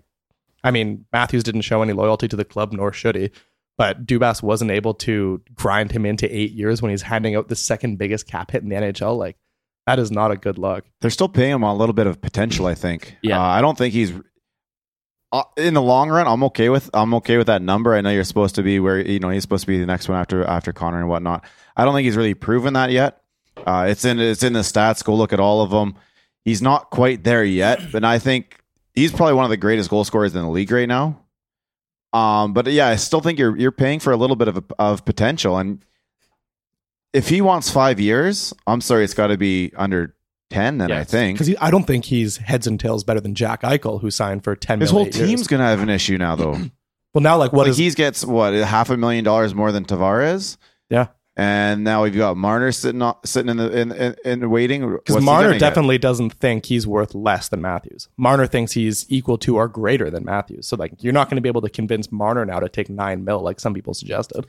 [0.64, 3.32] I mean, Matthews didn't show any loyalty to the club, nor should he.
[3.78, 7.56] But Dubas wasn't able to grind him into eight years when he's handing out the
[7.56, 9.18] second biggest cap hit in the NHL.
[9.18, 9.38] Like,
[9.88, 10.86] that is not a good look.
[11.00, 13.16] They're still paying him a little bit of potential, I think.
[13.24, 13.40] Yeah.
[13.40, 14.14] Uh, I don't think he's.
[15.32, 17.96] uh, in the long run, I'm okay with I'm okay with that number.
[17.96, 20.08] I know you're supposed to be where you know he's supposed to be the next
[20.10, 21.46] one after after Connor and whatnot.
[21.76, 23.22] I don't think he's really proven that yet.
[23.66, 25.04] Uh, it's in it's in the stats.
[25.04, 25.96] Go look at all of them.
[26.46, 28.61] He's not quite there yet, but I think
[28.94, 31.20] he's probably one of the greatest goal scorers in the league right now.
[32.14, 35.06] Um, but yeah, I still think you're you're paying for a little bit of of
[35.06, 35.84] potential, and
[37.14, 40.16] if he wants five years, I'm sorry, it's got to be under
[40.50, 40.78] ten.
[40.78, 44.02] Then I think Because I don't think he's heads and tails better than Jack Eichel,
[44.02, 44.82] who signed for ten.
[44.82, 45.48] his million whole eight team's years.
[45.48, 46.58] gonna have an issue now, though.
[47.14, 49.84] Well, now like what like is he gets what half a million dollars more than
[49.84, 50.56] Tavares,
[50.90, 51.08] yeah?
[51.38, 55.50] And now we've got Marner sitting sitting in the in in, in waiting Because Marner
[55.50, 55.60] gonna get?
[55.60, 58.10] definitely doesn't think he's worth less than Matthews.
[58.18, 60.68] Marner thinks he's equal to or greater than Matthews.
[60.68, 63.24] So like you're not going to be able to convince Marner now to take nine
[63.24, 64.46] mil like some people suggested.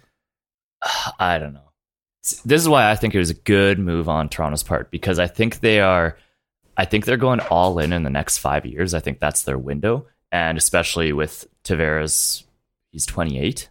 [1.19, 1.71] I don't know.
[2.45, 5.27] This is why I think it was a good move on Toronto's part because I
[5.27, 6.17] think they are,
[6.77, 8.95] I think they're going all in in the next five years.
[8.95, 12.45] I think that's their window, and especially with Tavares,
[12.93, 13.69] he's 28.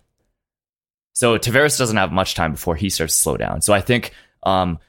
[1.14, 3.62] So Tavares doesn't have much time before he starts to slow down.
[3.62, 4.80] So I think um,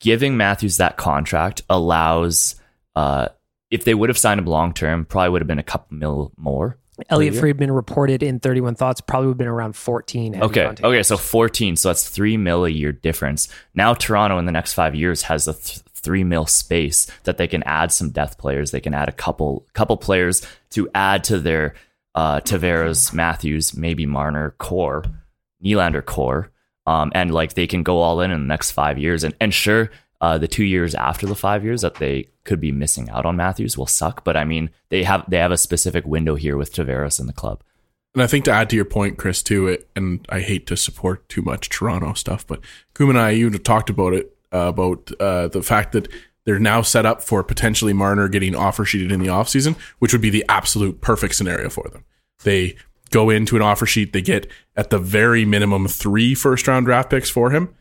[0.00, 2.56] giving Matthews that contract allows,
[2.94, 3.28] uh,
[3.70, 6.32] if they would have signed him long term, probably would have been a couple mil
[6.36, 6.78] more.
[7.10, 7.36] Elliotte?
[7.36, 10.42] Friedman reported in 31 Thoughts probably would have been around 14.
[10.42, 10.66] Okay.
[10.66, 11.02] Okay.
[11.02, 11.76] So 14.
[11.76, 13.48] So that's three mil a year difference.
[13.74, 17.48] Now Toronto in the next five years has a th- three mil space that they
[17.48, 18.70] can add some depth players.
[18.70, 21.74] They can add a couple couple players to add to their
[22.14, 25.04] uh, Tavares, Matthews, maybe Marner core,
[25.64, 26.50] Nylander core,
[26.86, 29.24] um, and like they can go all in in the next five years.
[29.24, 29.90] And and sure,
[30.20, 33.36] uh, the two years after the five years that they could be missing out on
[33.36, 34.24] Matthews will suck.
[34.24, 37.32] But I mean, they have they have a specific window here with Tavares in the
[37.32, 37.62] club.
[38.14, 40.76] And I think to add to your point, Chris, too, it, and I hate to
[40.76, 42.60] support too much Toronto stuff, but
[42.94, 46.08] Kum and I, you talked about it, uh, about uh, the fact that
[46.46, 50.22] they're now set up for potentially Marner getting offer sheeted in the offseason, which would
[50.22, 52.06] be the absolute perfect scenario for them.
[52.42, 52.76] They
[53.10, 57.10] go into an offer sheet, they get at the very minimum three first round draft
[57.10, 57.74] picks for him.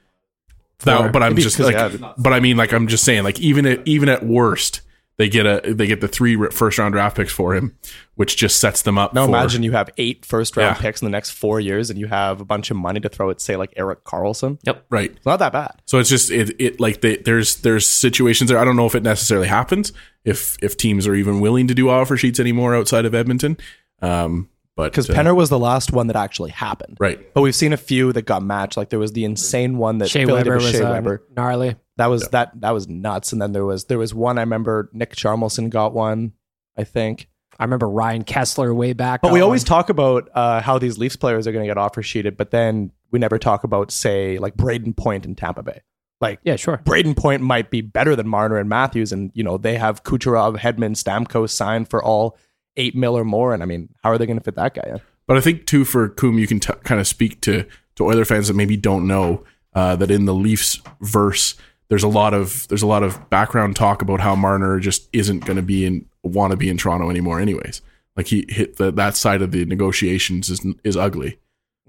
[0.80, 3.40] That- but I'm Maybe just like, yeah, but I mean, like, I'm just saying, like,
[3.40, 4.82] even at, even at worst,
[5.18, 7.74] they get a they get the three first round draft picks for him,
[8.16, 9.14] which just sets them up.
[9.14, 10.82] Now for, imagine you have eight first round Yeah.
[10.82, 13.30] picks in the next four years, and you have a bunch of money to throw
[13.30, 14.60] at say like Erik Karlsson.
[14.64, 14.86] Yep.
[14.90, 15.12] right.
[15.16, 15.82] It's not that bad.
[15.86, 18.60] So it's just it it like they, there's there's situations there.
[18.60, 19.94] I don't know if it necessarily happens
[20.26, 23.56] if if teams are even willing to do offer sheets anymore outside of Edmonton.
[24.02, 26.98] Um, but Because uh, Penner was the last one that actually happened.
[27.00, 28.78] right, But we've seen a few that got matched.
[28.78, 31.24] Like there was the insane one that Shea Philly did Weber was Shea uh, Weber.
[31.36, 31.76] gnarly.
[31.98, 33.32] That was that that was nuts.
[33.32, 36.34] And then there was there was one I remember Nick Charmelson got one,
[36.78, 37.30] I think.
[37.58, 39.22] I remember Ryan Kesler way back.
[39.22, 39.68] But we always one.
[39.68, 42.92] talk about uh, how these Leafs players are going to get offer sheeted, but then
[43.12, 45.82] we never talk about say like Brayden Point in Tampa Bay.
[46.20, 46.82] Like Yeah, sure.
[46.84, 50.58] Brayden Point might be better than Marner and Matthews, and you know they have Kucherov,
[50.58, 52.38] Hedman, Stamkos signed for all
[52.78, 53.54] eight mil or more.
[53.54, 55.02] And I mean, how are they going to fit that guy in?
[55.28, 58.26] but I think too for Coom, you can t- kind of speak to to Oiler
[58.26, 61.56] fans that maybe don't know uh, that in the Leafs verse,
[61.88, 65.46] there's a lot of there's a lot of background talk about how Marner just isn't
[65.46, 67.82] going to be in want to be in Toronto anymore, anyways.
[68.16, 71.40] Like he hit the that side of the negotiations is is ugly,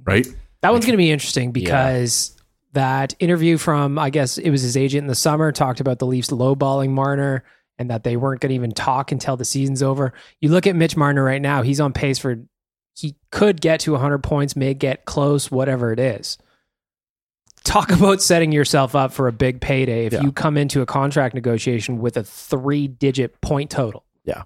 [0.04, 0.26] right?
[0.62, 2.36] That one's going to be interesting because
[2.72, 6.06] that interview from, I guess it was his agent in the summer, talked about the
[6.06, 7.44] Leafs lowballing Marner
[7.78, 10.12] and that they weren't going to even talk until the season's over.
[10.40, 12.38] You look at Mitch Marner right now, he's on pace for,
[12.96, 16.38] he could get to 100 points, may get close, whatever it is.
[17.64, 20.22] Talk about setting yourself up for a big payday if Yeah.
[20.22, 24.04] you come into a contract negotiation with a three digit point total.
[24.24, 24.42] Yeah.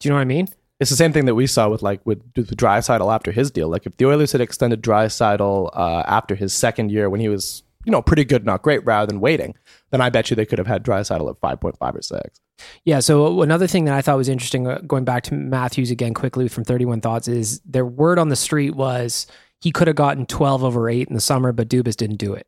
[0.00, 0.48] Do you know what I mean?
[0.80, 3.68] It's the same thing that we saw with like with, with Draisaitl after his deal.
[3.68, 7.62] Like if the Oilers had extended Draisaitl uh, after his second year when he was
[7.84, 9.54] you know pretty good, not great, rather than waiting,
[9.90, 12.40] then I bet you they could have had Draisaitl at five point five or six.
[12.84, 13.00] Yeah.
[13.00, 16.48] So another thing that I thought was interesting, uh, going back to Matthews again quickly
[16.48, 19.26] from 31 Thoughts, is their word on the street was
[19.60, 22.46] he could have gotten 12 over 8 in the summer, but Dubas didn't do it.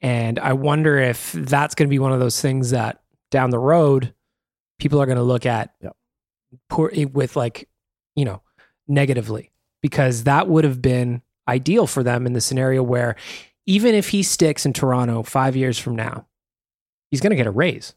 [0.00, 3.58] And I wonder if that's going to be one of those things that down the
[3.58, 4.14] road,
[4.78, 5.96] people are going to look at Yep.
[6.68, 7.68] poor, with like,
[8.14, 8.42] you know,
[8.86, 9.50] negatively,
[9.82, 13.16] because that would have been ideal for them in the scenario where
[13.66, 16.26] even if he sticks in Toronto five years from now,
[17.10, 17.94] he's going to get a raise.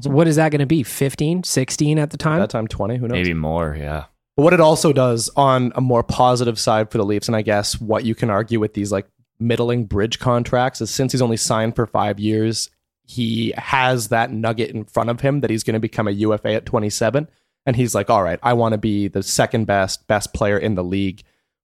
[0.00, 0.82] So what is that going to be?
[0.82, 2.38] 15, 16 at the At time?
[2.40, 3.16] that time, twenty, who knows?
[3.16, 3.74] Maybe more.
[3.78, 4.04] Yeah.
[4.36, 7.42] But what it also does on a more positive side for the Leafs, and I
[7.42, 9.08] guess what you can argue with these like
[9.40, 12.70] middling bridge contracts is since he's only signed for five years,
[13.04, 16.52] he has that nugget in front of him that he's going to become a UFA
[16.52, 17.28] at 27.
[17.66, 20.74] And he's like, all right, I want to be the second best, best player in
[20.76, 21.22] the league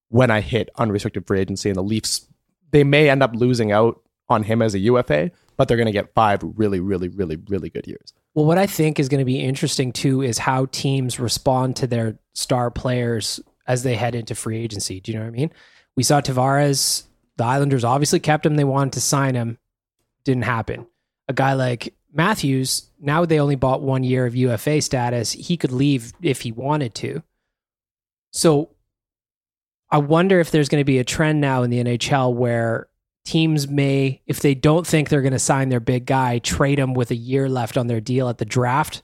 [0.09, 1.69] when I hit unrestricted free agency.
[1.71, 2.27] And the Leafs,
[2.75, 5.93] they may end up losing out on him as a UFA, but they're going to
[5.93, 8.13] get five really, really, really, really good years.
[8.35, 11.87] Well, what I think is going to be interesting too is how teams respond to
[11.87, 14.99] their star players as they head into free agency.
[14.99, 15.53] Do you know what I mean?
[15.95, 17.05] We saw Tavares,
[17.37, 18.57] the Islanders obviously kept him.
[18.57, 19.59] They wanted to sign him.
[20.25, 20.89] Didn't happen.
[21.29, 25.31] A guy like Matthews, now they only bought one year of UFA status.
[25.31, 27.23] He could leave if he wanted to.
[28.33, 28.71] So
[29.95, 32.89] I wonder if there's going to be a trend now in the NHL where
[33.25, 36.95] teams may, if they don't think they're going to sign their big guy, trade him
[36.95, 39.03] with a year left on their deal at the draft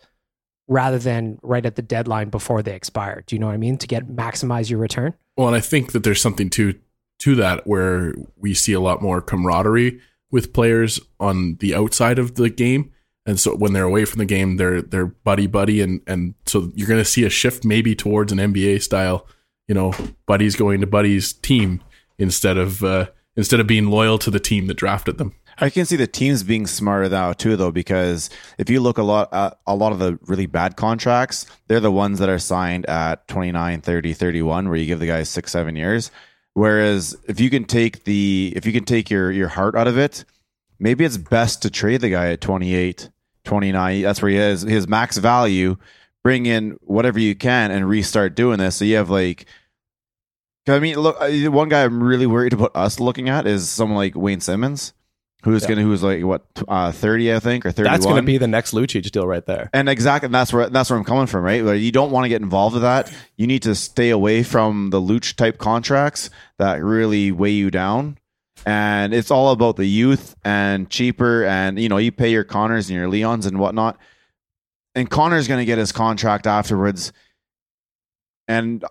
[0.66, 3.22] rather than right at the deadline before they expire.
[3.24, 3.78] Do you know what I mean?
[3.78, 5.14] To get maximize your return.
[5.36, 6.74] Well, and I think that there's something to
[7.20, 10.00] to that where we see a lot more camaraderie
[10.32, 12.90] with players on the outside of the game.
[13.26, 16.72] And so when they're away from the game, they're they're buddy buddy and and so
[16.74, 19.28] you're going to see a shift maybe towards an NBA style,
[19.70, 19.94] you know,
[20.26, 21.80] buddies going to buddies team
[22.18, 23.06] instead of uh,
[23.36, 25.32] instead of being loyal to the team that drafted them.
[25.58, 29.04] I can see the teams being smarter now too, though, because if you look a
[29.04, 32.84] lot at a lot of the really bad contracts, they're the ones that are signed
[32.86, 36.10] at 29, 30, 31, where you give the guys six, seven years.
[36.54, 39.96] Whereas if you can take the if you can take your your heart out of
[39.96, 40.24] it,
[40.80, 43.08] maybe it's best to trade the guy at 28,
[43.44, 44.02] 29.
[44.02, 45.76] That's where he is his max value.
[46.22, 48.76] Bring in whatever you can and restart doing this.
[48.76, 49.46] So you have like,
[50.68, 53.96] I mean, look, uh, one guy I'm really worried about us looking at is someone
[53.96, 54.92] like Wayne Simmonds,
[55.42, 55.70] who's Yeah.
[55.70, 57.88] gonna who's like what uh, 30, I think, or thirty.
[57.88, 59.70] That's going to be the next Lucic deal right there.
[59.72, 61.64] And exactly, and that's where that's where I'm coming from, right?
[61.64, 63.10] Like, you don't want to get involved with that.
[63.36, 66.28] You need to stay away from the Luch type contracts
[66.58, 68.18] that really weigh you down.
[68.66, 72.90] And it's all about the youth and cheaper, and you know, you pay your Connors
[72.90, 73.98] and your Leons and whatnot.
[74.94, 77.12] And Connor's going to get his contract afterwards.
[78.48, 78.84] And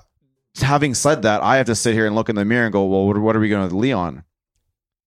[0.62, 2.86] having said that, I have to sit here and look in the mirror and go,
[2.86, 4.24] well, what, what are we going to with Leon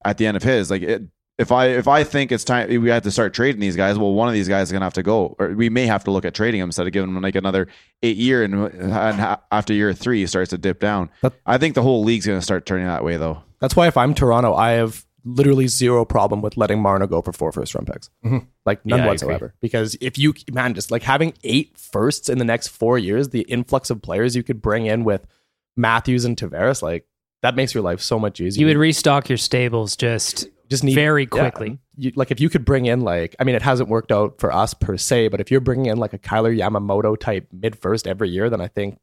[0.05, 0.70] at the end of his?
[0.70, 1.02] Like, it,
[1.38, 4.12] if I if I think it's time we have to start trading these guys, well,
[4.12, 6.26] one of these guys is gonna have to go, or we may have to look
[6.26, 7.68] at trading him instead of giving him like another
[8.02, 11.09] eight year, and, and after year three, he starts to dip down.
[11.22, 13.42] That- I think the whole league's gonna start turning that way, though.
[13.61, 17.32] That's why if I'm Toronto, I have literally zero problem with letting Marner go for
[17.32, 18.11] four first round picks.
[18.24, 18.46] Mhm.
[18.64, 19.54] Like none Yeah, whatsoever.
[19.61, 23.42] Because if you man, just like having eight firsts in the next four years, the
[23.42, 25.26] influx of players you could bring in with
[25.76, 27.06] Matthews and Tavares, like
[27.42, 28.61] that makes your life so much easier.
[28.61, 31.28] You would restock your stables just just need very yeah.
[31.28, 31.78] quickly.
[31.96, 34.52] You, like if you could bring in like I mean it hasn't worked out for
[34.52, 38.06] us per se, but if you're bringing in like a Kailer Yamamoto type mid first
[38.06, 38.98] every year, then I think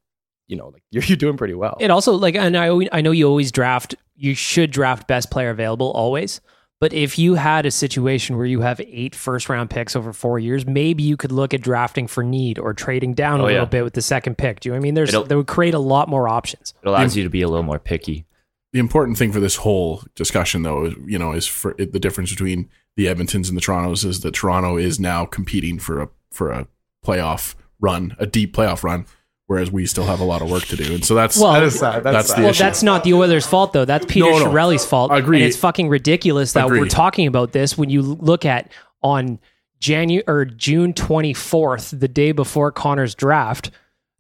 [0.50, 1.78] you know like you're, you're doing pretty well.
[1.80, 3.96] It also like, and I I know you always draft.
[4.18, 6.42] You should draft best player available always.
[6.82, 10.40] But if you had a situation where you have eight first round picks over four
[10.40, 13.48] years, maybe you could look at drafting for need or trading down oh, a Oh,
[13.48, 13.70] little yeah.
[13.70, 14.62] bit with the second pick.
[14.62, 14.94] Do you know what I mean?
[14.94, 16.74] There's It'll- that would create a lot more options.
[16.82, 18.26] It allows you to be a little more picky.
[18.72, 22.30] the important thing for this whole discussion though is you know is for the difference
[22.30, 26.52] between the edmontons and the torontos is that toronto is now competing for a for
[26.52, 26.68] a
[27.06, 29.06] playoff run a deep playoff run
[29.50, 31.64] whereas we still have a lot of work to do and so that's Well, That
[31.64, 32.04] is sad.
[32.04, 32.38] That's that's sad.
[32.38, 33.84] the Well, issue that's not the Oilers' fault, though.
[33.84, 34.46] That's Peter No, no.
[34.46, 35.12] Chiarelli's fault.
[35.12, 35.40] Agreed.
[35.42, 39.40] And it's fucking ridiculous that we're talking about this when you look at on
[39.80, 43.72] January or June 24th, the day before Connor's draft,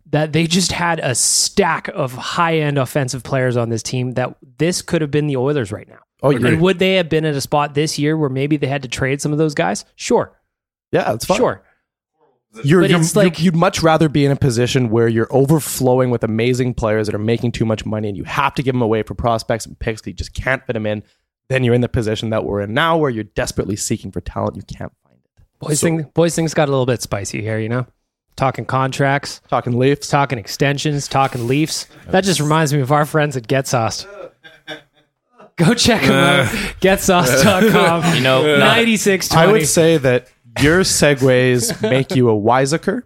[0.08, 4.82] that they just had a stack of high-end offensive players on this team that this
[4.82, 6.00] could have been the Oilers right now.
[6.24, 6.54] oh, Agreed.
[6.54, 8.88] And would they have been at a spot this year where maybe they had to
[8.88, 9.86] trade some of those guys?
[9.96, 10.36] Sure.
[10.92, 11.38] yeah, that's fine.
[11.38, 11.62] Sure.
[12.64, 15.28] You're, But you're, it's you're- like- you'd much rather be in a position where you're
[15.30, 18.74] overflowing with amazing players that are making too much money and you have to give
[18.74, 21.04] them away for prospects and picks 'cause you just can't fit them in.
[21.50, 24.56] Then you're in the position that we're in now where you're desperately seeking for talent.
[24.56, 25.44] You can't find it.
[25.60, 27.86] Boys, thing, boys things got a little bit spicy here, you know?
[28.36, 29.42] Talking contracts.
[29.50, 30.08] Talking Leafs.
[30.08, 31.88] talking extensions, talking Leafs.
[32.08, 34.08] That just reminds me of our friends at Get Sauced.
[35.58, 36.46] Go check them out.
[36.46, 36.48] Uh.
[36.82, 38.14] GetSauce.com.
[38.16, 39.36] You know, not- 9620.
[39.44, 40.28] I would say that
[40.62, 43.06] your segues make you a wiseacre,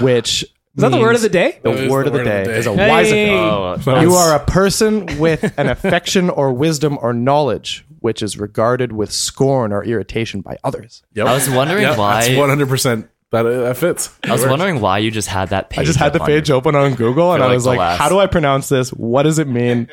[0.00, 1.58] which Is that the word of the day?
[1.62, 2.58] The word the of the word of day the day.
[2.58, 2.88] is a Hey.
[2.90, 3.90] wiseacre.
[3.90, 8.90] Oh, You are a person with an affection or wisdom or knowledge which is regarded
[8.90, 11.04] with scorn or irritation by others.
[11.14, 11.24] Yep.
[11.24, 14.98] I was wondering Yep, why- that's 100% that, uh, that fits I was wondering why
[14.98, 15.82] you just had that page.
[15.82, 17.98] I just had the on page open on Google and I like was like, last-
[17.98, 18.90] how do I pronounce this?
[18.90, 19.88] What does it mean?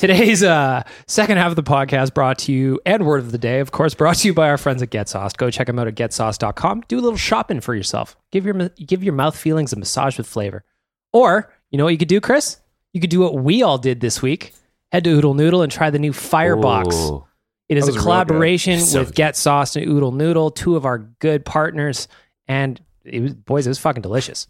[0.00, 3.60] Today's uh, second half of the podcast brought to you, and word of the day,
[3.60, 5.36] of course, brought to you by our friends at GetSauce.
[5.36, 6.84] Go check them out at GetSauce.com.
[6.88, 8.16] Do a little shopping for yourself.
[8.32, 10.64] Give your give your mouth feelings a massage with flavor.
[11.12, 12.56] Or, you know what you could do, Chris?
[12.94, 14.54] You could do what we all did this week.
[14.90, 16.96] Head to Oodle Noodle and try the new Firebox.
[16.96, 17.26] Ooh.
[17.68, 18.80] It is a collaboration.
[18.80, 22.08] So with Get Sauce and Oodle Noodle, two of our good partners,
[22.48, 24.46] and it was boys, it was fucking delicious.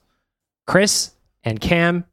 [0.68, 1.10] Chris
[1.42, 2.04] and Cam,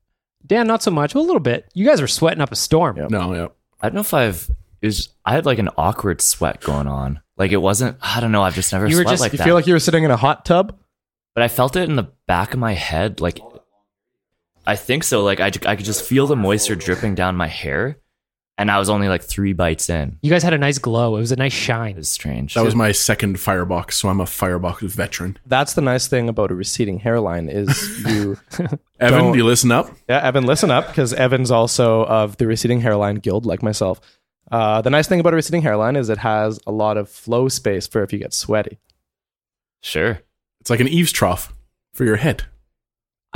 [0.47, 1.69] Dan, not so much, but a little bit.
[1.73, 2.97] You guys are sweating up a storm.
[2.97, 3.09] Yep.
[3.11, 3.47] No, yeah.
[3.81, 4.49] I don't know if I've.
[4.81, 7.19] It was, I had like an awkward sweat going on.
[7.35, 7.97] Like it wasn't.
[8.01, 8.43] I don't know.
[8.43, 9.43] I've just never You were sweat just- like You that.
[9.43, 10.77] feel like you were sitting in a hot tub?
[11.35, 13.21] but I felt it in the back of my head.
[13.21, 13.39] Like
[14.65, 15.23] I think so.
[15.23, 17.97] Like I, I could just feel the moisture dripping down my hair,
[18.57, 20.17] and I was only like three bites in.
[20.21, 21.15] You guys had a nice glow.
[21.15, 21.91] It was a nice shine.
[21.91, 22.53] It was strange.
[22.55, 25.37] That was my second firebox, so I'm a firebox veteran.
[25.45, 27.67] That's the nice thing about a receding hairline is
[28.07, 28.37] you
[28.99, 29.91] Evan, Don't- do you listen up?
[30.09, 34.01] Yeah, Evan, listen up because Evan's also of the receding hairline guild, like myself.
[34.51, 37.49] Uh, the nice thing about a receding hairline is it has a lot of flow
[37.49, 38.79] space for if you get sweaty.
[39.81, 40.21] sure.
[40.61, 41.53] It's like an eaves trough
[41.93, 42.43] for your head.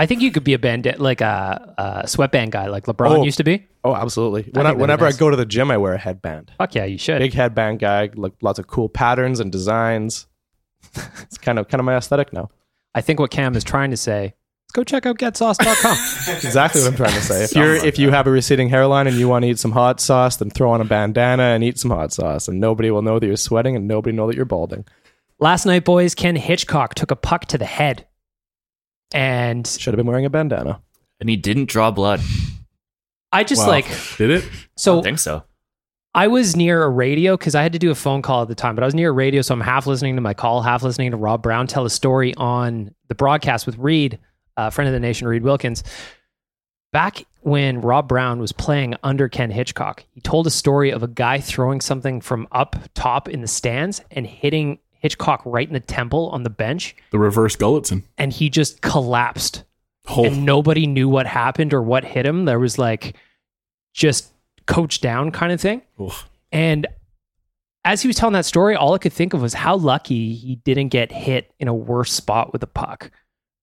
[0.02, 3.24] I think you could be a bandit, like a, a sweatband guy, like LeBron Oh.
[3.24, 3.68] used to be.
[3.84, 4.41] Oh, absolutely.
[4.52, 5.16] When I, that'd be whenever nice.
[5.16, 6.52] I go to the gym, I wear a headband.
[6.58, 7.20] Fuck yeah, you should.
[7.20, 10.26] Big headband guy, like lots of cool patterns and designs.
[11.22, 12.49] it's kind of kind of my aesthetic now.
[12.95, 14.34] I think what Cam is trying to say.
[14.64, 15.97] Let's go check out getsauce.com.
[16.43, 17.43] Exactly what I'm trying to say.
[17.43, 19.99] If you're if you have a receding hairline and you want to eat some hot
[19.99, 23.20] sauce, then throw on a bandana and eat some hot sauce, and nobody will know
[23.20, 24.84] that you're sweating, and nobody know that you're balding.
[25.38, 28.08] Last night, boys, Ken Hitchcock took a puck to the head.
[29.14, 30.82] And Should have been wearing a bandana.
[31.20, 32.22] And he didn't draw blood.
[33.32, 33.70] I just Wow.
[33.70, 33.86] like
[34.18, 34.43] Did it?
[34.76, 35.43] So I so think so.
[36.14, 38.55] I was near a radio because I had to do a phone call at the
[38.55, 40.84] time, but I was near a radio, so I'm half listening to my call, half
[40.84, 44.20] listening to Rob Brown tell a story on the broadcast with Reid,
[44.57, 45.84] a friend of the nation, Reid Wilkins.
[46.91, 51.07] Back when Rob Brown was playing under Ken Hitchcock, he told a story of a
[51.07, 55.80] guy throwing something from up top in the stands and hitting Hitchcock right in the
[55.80, 58.04] temple on the bench, The reverse Gulutzan.
[58.18, 59.64] and he just collapsed
[60.10, 62.45] Oh, and nobody knew what happened or what hit him.
[62.45, 63.16] There was like
[63.93, 64.32] just
[64.66, 65.82] coach down kind of thing.
[65.99, 66.28] oof.
[66.52, 66.88] And
[67.86, 70.56] as he was telling that story, all I could think of was how lucky he
[70.58, 73.12] didn't get hit in a worse spot with a puck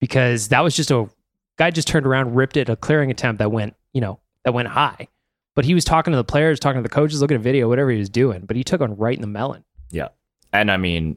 [0.01, 1.09] because that was just a
[1.57, 4.69] guy just turned around, ripped it, a clearing attempt that went, you know, that went
[4.69, 5.09] high.
[5.55, 7.91] But he was talking to the players, talking to the coaches, looking at video, whatever
[7.91, 8.43] he was doing.
[8.47, 9.65] But he took one right in the melon.
[9.91, 10.09] Yeah.
[10.53, 11.17] And I mean,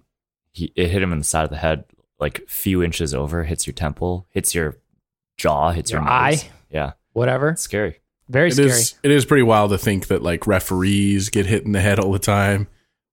[0.53, 1.85] he it hit him in the side of the head,
[2.19, 4.77] like few inches over, hits your temple, hits your
[5.37, 6.43] jaw, hits your, Your nose.
[6.43, 6.49] eye.
[6.69, 6.91] Yeah.
[7.13, 7.49] Whatever.
[7.49, 7.99] It's scary.
[8.29, 8.69] Very It scary.
[8.69, 8.95] is.
[9.03, 12.11] It is pretty wild to think that like referees get hit in the head all
[12.11, 12.67] the time,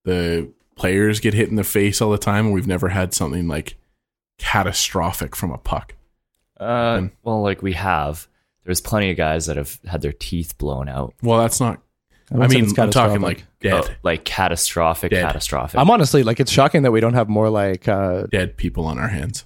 [0.05, 3.49] the players get hit in the face all the time, and we've never had something
[3.49, 3.77] like
[4.39, 5.95] catastrophic from a puck.
[6.61, 8.29] Uh, And- well, like we have.
[8.65, 11.15] There's plenty of guys that have had their teeth blown out.
[11.23, 11.81] Well, that's not.
[12.31, 15.23] I, wouldn't mean, it's I'm talking like dead, Oh, like catastrophic, Dead.
[15.25, 15.81] catastrophic.
[15.81, 18.99] I'm honestly like it's shocking that we don't have more like uh, dead people on
[18.99, 19.45] our hands.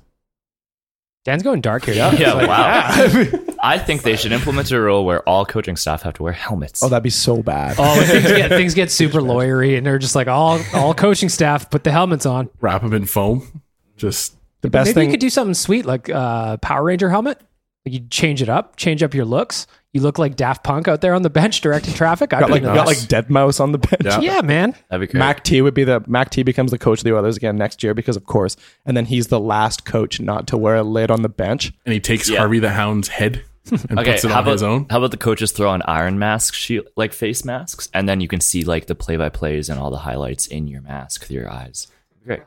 [1.25, 1.95] Dan's going dark here.
[1.95, 2.91] yeah, Like, wow.
[3.63, 6.83] I think they should implement a rule where all coaching staff have to wear helmets.
[6.83, 7.77] oh that'd be so bad.
[7.79, 11.71] Oh, things get things get super lawyery, and they're just like all all coaching staff
[11.71, 12.51] put the helmets on.
[12.61, 13.63] Wrap them in foam.
[13.97, 17.41] Just the best Maybe thing you could do something sweet like uh, Power Ranger helmet.
[17.87, 19.69] Like you change it up, change up your looks.
[19.93, 22.33] You look like Daft Punk out there on the bench directing traffic.
[22.33, 24.03] I got like couldn't got like Deadmau5 on the bench.
[24.05, 24.21] Yeah.
[24.21, 24.75] yeah, man.
[24.89, 25.19] That'd be great.
[25.19, 27.83] Mac T would be the Mac T becomes the coach of the Oilers again next
[27.83, 31.11] year because of course, and then he's the last coach not to wear a lid
[31.11, 31.73] on the bench.
[31.85, 32.39] and he takes Yeah.
[32.39, 34.87] Harvey the Hound's head and okay, puts it how on about his own.
[34.91, 38.29] how about the coaches throw on iron masks, shield, like face masks, and then you
[38.29, 41.37] can see like the play by plays and all the highlights in your mask through
[41.37, 41.87] your eyes.
[42.25, 42.41] Great.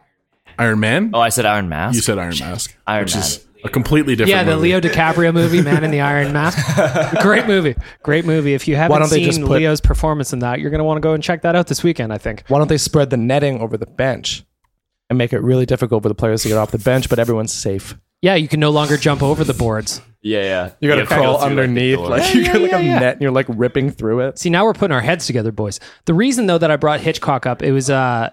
[0.58, 1.12] Iron Man.
[1.14, 1.96] Oh, I said iron mask.
[1.96, 3.24] you said Iron Mask, Iron which Man.
[3.24, 4.30] is a completely different.
[4.30, 4.70] Yeah, the movie.
[4.70, 6.57] Leo DiCaprio movie, Man in the Iron Mask.
[7.22, 7.76] Great movie.
[8.03, 8.53] Great movie.
[8.53, 10.84] If you haven't don't they seen just put- Leo's performance in that, you're going to
[10.86, 12.43] want to go and check that out this weekend, I think.
[12.47, 14.43] Why don't they spread the netting over the bench
[15.09, 17.53] and make it really difficult for the players to get off the bench, but everyone's
[17.53, 17.95] safe?
[18.22, 20.01] Yeah, you can no longer jump over the boards.
[20.22, 20.72] Yeah, yeah.
[20.80, 22.78] You got to have go crawl through, like, underneath, like, Yeah, you got like yeah,
[22.80, 22.99] a yeah.
[22.99, 24.39] net, and you're like ripping through it.
[24.39, 25.80] See, now we're putting our heads together, boys.
[26.05, 28.32] The reason though that I brought Hitchcock up, it was uh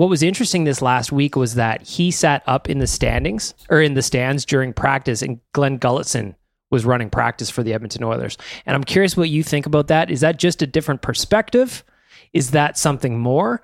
[0.00, 3.82] what was interesting this last week was that he sat up in the standings or
[3.82, 6.36] in the stands during practice and Glen Gulutzan
[6.70, 8.38] was running practice for the Edmonton Oilers.
[8.64, 10.10] And I'm curious what you think about that.
[10.10, 11.84] Is that just a different perspective?
[12.32, 13.60] Is that something more?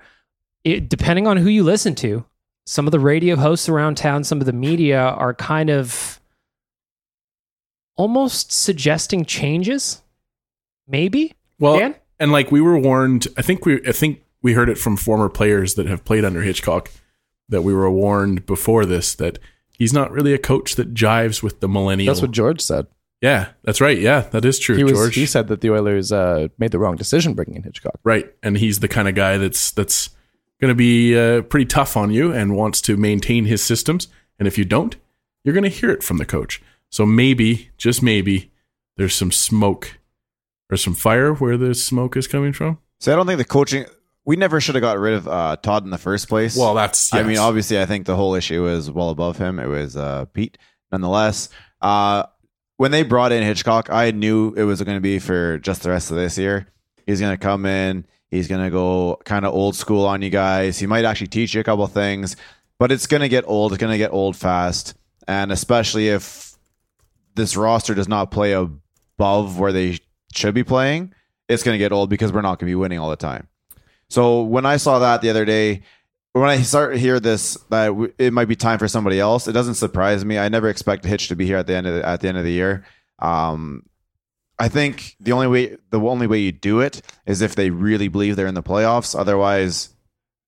[0.63, 2.23] It, depending on who you listen to,
[2.67, 6.21] some of the radio hosts around town, some of the media are kind of
[7.95, 10.03] almost suggesting changes.
[10.87, 11.33] Maybe.
[11.57, 11.95] Well, Dan?
[12.19, 13.27] and like we were warned.
[13.35, 13.81] I think we.
[13.87, 16.89] I think we heard it from former players that have played under Hitchcock
[17.49, 19.39] that we were warned before this that
[19.73, 22.13] he's not really a coach that jives with the millennial.
[22.13, 22.87] That's what George said.
[23.21, 23.99] yeah, that's right.
[23.99, 24.77] Yeah, that is true.
[24.77, 24.93] He was.
[24.93, 25.15] George.
[25.15, 27.99] He said that the Oilers uh, made the wrong decision bringing in Hitchcock.
[28.05, 30.11] Right, and he's the kind of guy that's that's
[30.61, 34.07] going to be uh, pretty tough on you and wants to maintain his systems.
[34.39, 34.95] And if you don't,
[35.43, 36.61] you're going to hear it from the coach.
[36.89, 38.49] So maybe, just maybe,
[38.95, 39.99] there's some smoke
[40.71, 42.77] or some fire where the smoke is coming from.
[43.01, 43.85] So I don't think the coaching.
[44.27, 46.57] We never should have got rid of uh, Todd in the first place.
[46.57, 49.57] Well, that's I mean, obviously, I think the whole issue was well above him.
[49.57, 50.57] It was uh, Pete.
[50.91, 51.47] Nonetheless,
[51.81, 52.23] uh,
[52.75, 55.91] when they brought in Hitchcock, I knew it was going to be for just the
[55.91, 56.67] rest of this year.
[57.05, 58.05] He's going to come in.
[58.29, 60.77] He's going to go kind of old school on you guys.
[60.77, 62.35] He might actually teach you a couple things,
[62.79, 63.71] but it's going to get old.
[63.71, 64.93] It's going to get old fast.
[65.25, 66.57] And especially if
[67.35, 69.99] this roster does not play above where they
[70.35, 71.13] should be playing,
[71.47, 73.47] it's going to get old because we're not going to be winning all the time.
[74.09, 75.83] So when I saw that the other day,
[76.33, 79.53] when I start to hear this that it might be time for somebody else, it
[79.53, 80.37] doesn't surprise me.
[80.37, 82.37] I never expected Hitch to be here at the end of the, at the end
[82.37, 82.85] of the year.
[83.19, 83.83] Um,
[84.59, 88.07] I think the only way the only way you do it is if they really
[88.07, 89.17] believe they're in the playoffs.
[89.17, 89.89] Otherwise,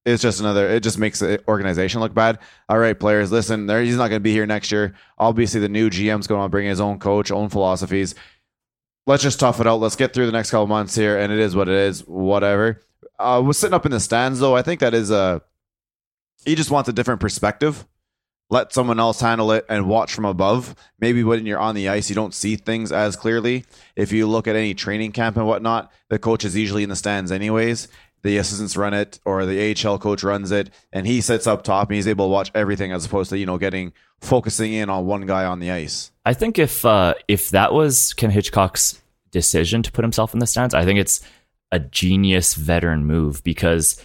[0.06, 0.68] it's just another.
[0.68, 2.40] It just makes the organization look bad.
[2.68, 3.68] All right, players, listen.
[3.68, 4.96] There, he's not going to be here next year.
[5.18, 8.16] Obviously, the new GM's going to bring his own coach, own philosophies.
[9.06, 9.80] Let's just tough it out.
[9.80, 12.02] Let's get through the next couple months here, and it is what it is.
[12.08, 12.82] Whatever.
[13.20, 14.56] Uh, was sitting up in the stands though.
[14.56, 15.42] I think that is a.
[16.46, 17.86] He just wants a different perspective
[18.50, 20.76] let someone else handle it and watch from above.
[21.00, 23.66] Maybe when you're on the ice, you don't see things as clearly.
[23.96, 26.96] If you look at any training camp and whatnot, the coach is usually in the
[26.96, 27.88] stands anyways.
[28.22, 31.90] The assistants run it or the AHL coach runs it and he sits up top
[31.90, 35.06] and he's able to watch everything as opposed to, you know, getting focusing in on
[35.06, 36.12] one guy on the ice.
[36.26, 39.02] I think if uh, if that was Ken Hitchcock's
[39.32, 41.22] decision to put himself in the stands, I think it's
[41.72, 44.04] a genius veteran move because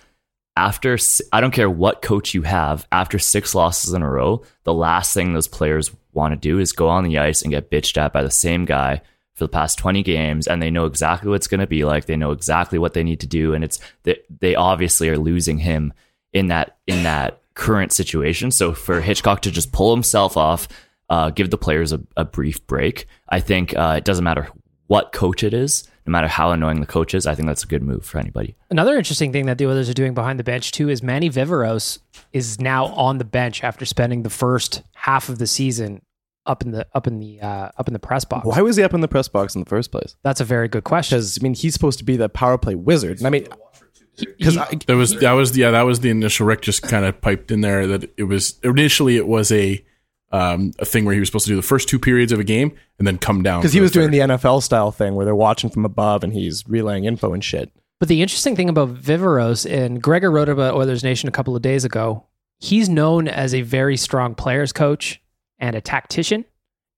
[0.57, 0.97] after
[1.33, 5.13] I don't care what coach you have, after six losses in a row, the last
[5.13, 8.13] thing those players want to do is go on the ice and get bitched at
[8.13, 9.03] by the same guy
[9.35, 12.05] for the past 20 games and they know exactly what it's going to be like
[12.05, 15.59] they know exactly what they need to do and it's they, they obviously are losing
[15.59, 15.93] him
[16.33, 18.53] in that in that current situation.
[18.53, 20.69] So for hitchcock to just pull himself off
[21.11, 24.49] uh, give the players a, a brief break i think uh, it doesn't matter
[24.87, 27.67] what coach it is no matter how annoying the coach is i think that's a
[27.67, 30.73] good move for anybody Another interesting thing that the others are doing behind the bench
[30.73, 32.01] too is Manny Viveros
[32.33, 36.03] is now on the bench after spending the first half of the season
[36.47, 38.45] up in the up in the uh, up in the press box.
[38.47, 40.17] Why was he up in the press box in the first place?
[40.23, 41.17] That's a very good question.
[41.17, 43.19] Because I mean, he's supposed to be the power play wizard.
[43.19, 43.47] And I mean,
[44.17, 46.47] because That was that was yeah that was the initial.
[46.47, 49.85] Rick just kind of piped in there that it was initially it was a
[50.35, 52.45] um, a thing where he was supposed to do the first two periods of a
[52.45, 55.35] game and then come down because he was doing the NFL style thing where they're
[55.35, 57.71] watching from above and he's relaying info and shit.
[58.01, 61.63] But the interesting thing about Viveros, and Gregor wrote about Oilers Nation a couple of
[61.63, 62.27] days ago,
[62.59, 65.23] he's known as a very strong players coach
[65.61, 66.45] and a tactician.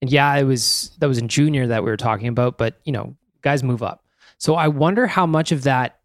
[0.00, 2.92] And yeah, it was that was in junior that we were talking about, but you
[2.92, 4.02] know, guys move up.
[4.38, 6.00] So I wonder how much of that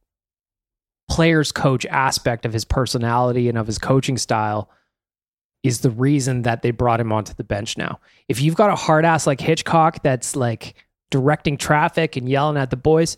[1.09, 4.69] players coach aspect of his personality and of his coaching style
[5.63, 7.99] is the reason that they brought him onto the bench now.
[8.27, 10.75] If you've got a hard ass like Hitchcock that's like
[11.11, 13.17] directing traffic and yelling at the boys,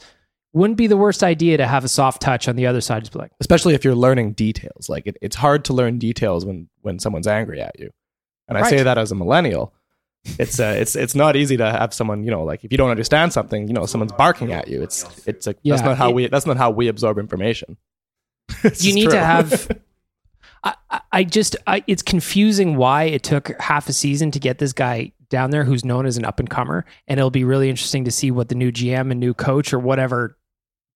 [0.51, 3.01] wouldn't be the worst idea to have a soft touch on the other side.
[3.01, 4.89] Just be like, Especially if you're learning details.
[4.89, 7.89] Like it, it's hard to learn details when when someone's angry at you.
[8.47, 9.73] And I say that as a millennial.
[10.39, 12.91] It's uh, it's it's not easy to have someone you know like if you don't
[12.91, 14.81] understand something you know someone's barking at you.
[14.81, 17.77] It's it's like that's not how it- we that's not how we absorb information.
[18.79, 19.13] You need true.
[19.13, 19.79] to have.
[20.63, 24.73] I, I- just, I, it's confusing why it took half a season to get this
[24.73, 26.85] guy down there who's known as an up and comer.
[27.07, 29.79] And it'll be really interesting to see what the new GM and new coach or
[29.79, 30.37] whatever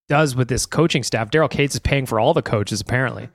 [0.09, 1.30] does with this coaching staff.
[1.32, 3.30] Daryl Katz is paying for all the coaches, apparently.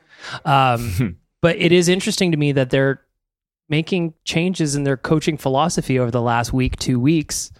[0.45, 3.01] Um, but it is interesting to me that they're
[3.69, 7.51] making changes in their coaching philosophy over the last week, two weeks.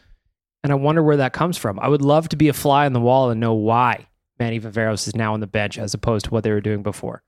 [0.63, 1.81] And I wonder where that comes from.
[1.81, 4.07] I would love to be a fly on the wall and know why
[4.39, 7.23] Manny Viveros is now on the bench as opposed to what they were doing before.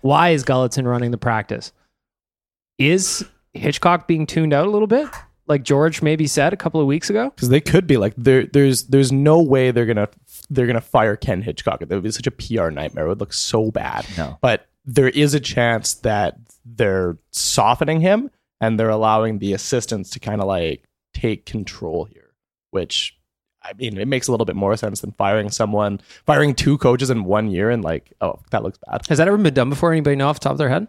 [0.00, 1.72] Why is Gulutzan running the practice?
[2.78, 5.08] Is Hitchcock being tuned out a little bit?
[5.46, 7.30] Like George maybe said a couple of weeks ago?
[7.30, 10.08] because they could be like there there's there's no way they're gonna
[10.48, 11.80] they're gonna fire Ken Hitchcock.
[11.80, 13.06] That would be such a PR nightmare.
[13.06, 14.06] It would look so bad.
[14.16, 14.38] No.
[14.40, 18.30] But there is a chance that they're softening him
[18.60, 22.30] and they're allowing the assistants to kind of like take control here,
[22.70, 23.18] which
[23.62, 27.10] I mean it makes a little bit more sense than firing someone firing two coaches
[27.10, 29.06] in one year and like, oh, that looks bad.
[29.08, 29.92] Has that ever been done before?
[29.92, 30.88] Anybody know off the top of their head?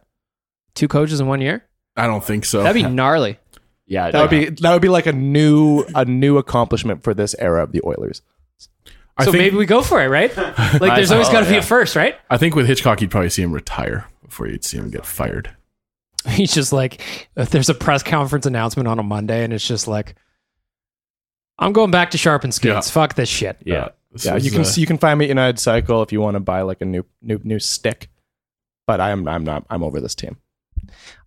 [0.73, 1.65] Two coaches in one year?
[1.97, 2.63] I don't think so.
[2.63, 3.37] That'd be gnarly.
[3.85, 7.35] yeah That would be that would be like a new a new accomplishment for this
[7.39, 8.21] era of the Oilers.
[9.17, 10.35] I so think, maybe we go for it, right?
[10.37, 12.15] Like there's I- always oh, got to be a first, right?
[12.29, 15.53] I think with Hitchcock, you'd probably see him retire before you'd see him get fired.
[16.29, 19.87] He's just like, if there's a press conference announcement on a Monday, and it's just
[19.87, 20.15] like,
[21.61, 22.87] I'm going back to sharpen skates.
[22.87, 22.93] Yeah.
[22.93, 23.57] Fuck this shit.
[23.63, 26.11] yeah This Yeah, is, you can uh, you can find me at United Cycle if
[26.11, 28.09] you want to buy like a new new new stick.
[28.87, 30.37] But I am I'm not I'm over this team.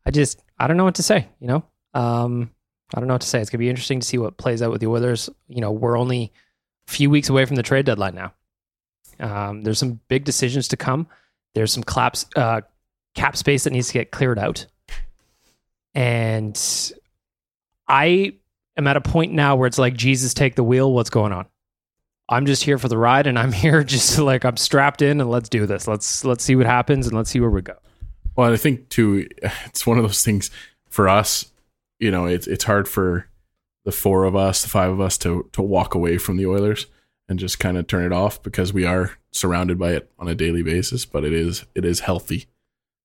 [0.05, 1.29] I just, I don't know what to say.
[1.41, 1.65] You know,
[1.95, 2.51] um,
[2.93, 3.41] I don't know what to say.
[3.41, 5.31] It's gonna be interesting to see what plays out with the Oilers.
[5.49, 6.33] You know, we're only
[6.89, 8.35] a few weeks away from the trade deadline now.
[9.21, 11.07] Um, there's some big decisions to come.
[11.55, 12.63] There's some claps, uh,
[13.15, 14.67] cap space that needs to get cleared out,
[15.95, 16.61] and
[17.87, 18.35] I
[18.77, 20.93] am at a point now where it's like Jesus, take the wheel.
[20.93, 21.47] What's going on?
[22.29, 25.31] I'm just here for the ride, and I'm here just like I'm strapped in, and
[25.31, 25.87] let's do this.
[25.87, 27.77] Let's let's see what happens, and let's see where we go.
[28.37, 29.29] Well, I think too,
[29.67, 30.51] it's one of those things
[30.89, 31.53] for us.
[31.99, 33.29] You know, it's it's hard for
[33.85, 36.87] the four of us, the five of us, to to walk away from the Oilers
[37.29, 40.35] and just kind of turn it off because we are surrounded by it on a
[40.35, 41.05] daily basis.
[41.05, 42.47] But it is it is healthy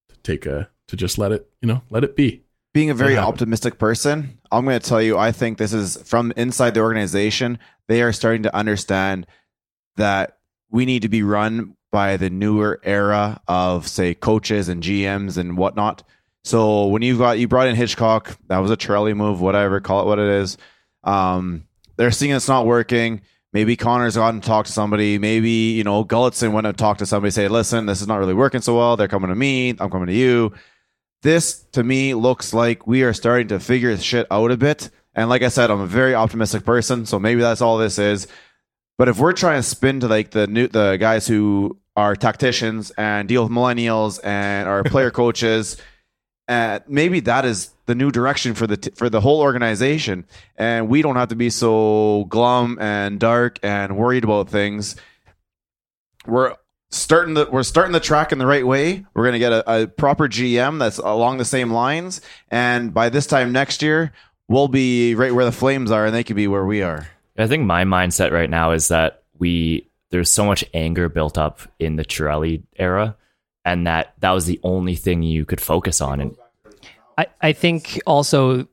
[0.09, 2.43] to take a to just let it you know let it be.
[2.73, 6.31] Being a very optimistic person, I'm going to tell you, I think this is from
[6.37, 7.57] inside the organization.
[7.87, 9.25] They are starting to understand
[9.97, 10.37] that
[10.69, 15.57] we need to be run by the newer era of, say, coaches and GMs and
[15.57, 16.03] whatnot.
[16.43, 20.01] So when you've got you brought in Hitchcock, that was a Trelly move, whatever, call
[20.01, 20.57] it what it is.
[21.03, 21.65] Um,
[21.97, 23.21] they're seeing it's not working.
[23.51, 25.17] Maybe Connor's gone and talked to somebody.
[25.17, 27.31] Maybe you know Gulutzan went and talked to somebody.
[27.31, 28.95] Say, listen, this is not really working so well.
[28.95, 29.71] They're coming to me.
[29.71, 30.53] I'm coming to you
[31.21, 34.89] this to me looks like we are starting to figure shit out a bit.
[35.15, 38.27] And like I said, I'm a very optimistic person, so maybe that's all this is.
[38.97, 42.91] But if we're trying to spin to like the new the guys who are tacticians
[42.91, 45.77] and deal with millennials and are player coaches,
[46.47, 50.25] uh, maybe that is the new direction for the t- for the whole organization,
[50.57, 54.95] and we don't have to be so glum and dark and worried about things.
[56.25, 56.55] We're
[56.89, 59.05] starting the we're starting the track in the right way.
[59.13, 63.09] We're going to get a, a proper GM that's along the same lines, and by
[63.09, 64.11] this time next year,
[64.47, 67.07] we'll be right where the Flames are, and they could be where we are.
[67.37, 71.61] I think my mindset right now is that we there's so much anger built up
[71.79, 73.15] in the Chiarelli era,
[73.63, 76.19] and that that was the only thing you could focus on.
[76.19, 76.35] And
[77.17, 78.67] I, I think also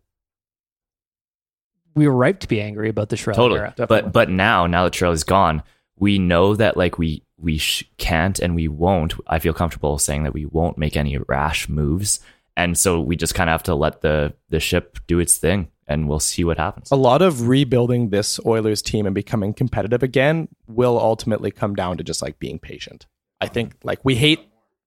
[1.95, 3.75] we were ripe to be angry about the Shroud totally, era.
[3.77, 5.63] but but now now that Chiarelli's gone,
[5.97, 9.15] we know that like we we sh- can't and we won't.
[9.27, 12.21] I feel comfortable saying that we won't make any rash moves,
[12.57, 15.69] and so we just kind of have to let the the ship do its thing,
[15.87, 16.91] and we'll see what happens.
[16.91, 21.99] A lot of rebuilding this Oilers team and becoming competitive again will ultimately come down
[21.99, 23.07] to just like being patient.
[23.41, 24.41] I think like we hate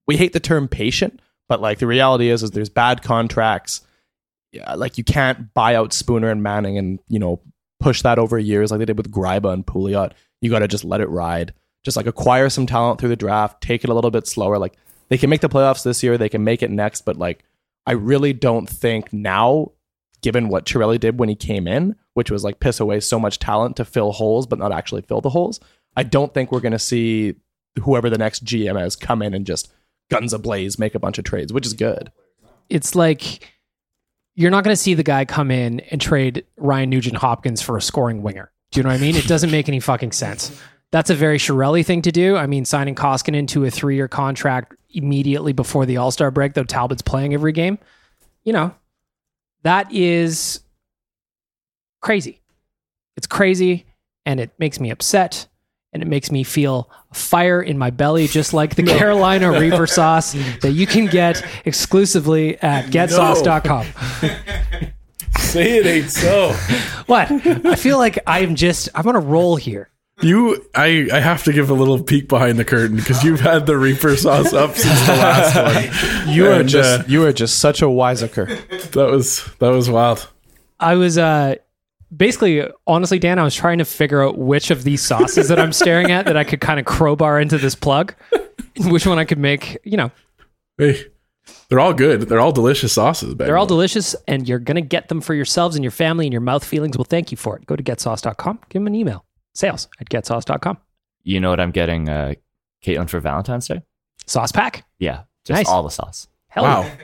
[0.08, 3.82] we hate the term patient, but like the reality is is there's bad contracts.
[4.52, 7.42] Yeah, like you can't buy out Spooner and Manning and you know
[7.80, 10.14] push that over years like they did with Gryba and Pouliot.
[10.42, 11.54] You got to just let it ride.
[11.84, 14.58] Just like acquire some talent through the draft, take it a little bit slower.
[14.58, 14.76] Like
[15.08, 17.44] they can make the playoffs this year, they can make it next, but like
[17.86, 19.72] I really don't think now,
[20.22, 23.40] given what Chiarelli did when he came in, which was like piss away so much
[23.40, 25.60] talent to fill holes but not actually fill the holes.
[25.96, 27.36] I don't think we're to see
[27.82, 29.72] whoever the next GM is come in and just
[30.10, 32.12] guns ablaze, make a bunch of trades, which is good.
[32.70, 33.54] it's like
[34.36, 37.76] you're not going to see the guy come in and trade Ryan Nugent Hopkins for
[37.76, 38.52] a scoring winger.
[38.72, 39.16] Do you know what I mean?
[39.16, 40.58] It doesn't make any fucking sense.
[40.92, 42.36] That's a very Chiarelli thing to do.
[42.36, 46.54] I mean, signing Koskinen to a three year contract immediately before the All Star break,
[46.54, 47.78] though Talbot's playing every game.
[48.44, 48.74] You know,
[49.64, 50.62] that is
[52.02, 52.42] crazy.
[53.18, 53.86] It's crazy
[54.26, 55.48] and it makes me upset
[55.92, 60.34] and it makes me feel fire in my belly, just like the Carolina Reaper sauce
[60.62, 63.86] that you can get exclusively at getsauce.com.
[65.40, 66.52] Say it ain't so.
[67.08, 67.32] What?
[67.32, 69.90] I feel like I'm just, I'm on a roll here.
[70.22, 73.66] You, I, I have to give a little peek behind the curtain because you've had
[73.66, 76.30] the Reaper sauce up since the last one.
[76.36, 78.46] You are And, just uh, you are just such a wiseacre.
[78.46, 80.28] That was that was wild.
[80.80, 81.56] I was, uh,
[82.16, 85.74] basically, honestly, Dan, I was trying to figure out which of these sauces that I'm
[85.74, 88.14] staring at that I could kind of crowbar into this plug,
[88.78, 90.12] which one I could make, you know,
[90.78, 91.04] Hey,
[91.68, 92.22] they're all good.
[92.22, 93.36] They're all delicious sauces.
[93.36, 96.26] Back They're all delicious, and you're going to get them for yourselves and your family,
[96.26, 97.66] and your mouth feelings will thank you for it.
[97.66, 99.26] Go to getsauce.com, give them an email.
[99.54, 100.78] Sales at getsauce.com.
[101.24, 102.34] You know what I'm getting, uh,
[102.84, 103.82] Caitlin, for Valentine's Day?
[104.26, 104.86] Sauce pack.
[105.00, 105.68] Yeah, just Nice.
[105.68, 106.82] all the sauce, Hell Wow.
[106.84, 106.96] yeah.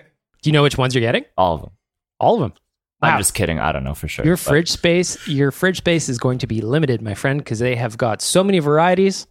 [0.42, 1.26] Do you know which ones you're getting?
[1.38, 1.72] all of them.
[2.20, 2.54] All of them.
[3.02, 3.10] Wow.
[3.10, 3.60] I'm just kidding.
[3.60, 4.26] I don't know for sure.
[4.26, 7.60] your but fridge space, your fridge space is going to be limited, my friend, because
[7.60, 9.28] they have got so many varieties.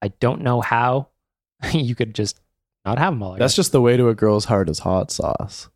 [0.00, 1.08] I don't know how
[1.72, 2.40] you could just
[2.84, 3.32] not have them all.
[3.32, 3.56] That's guess.
[3.56, 5.68] just the way to a girl's heart is hot sauce.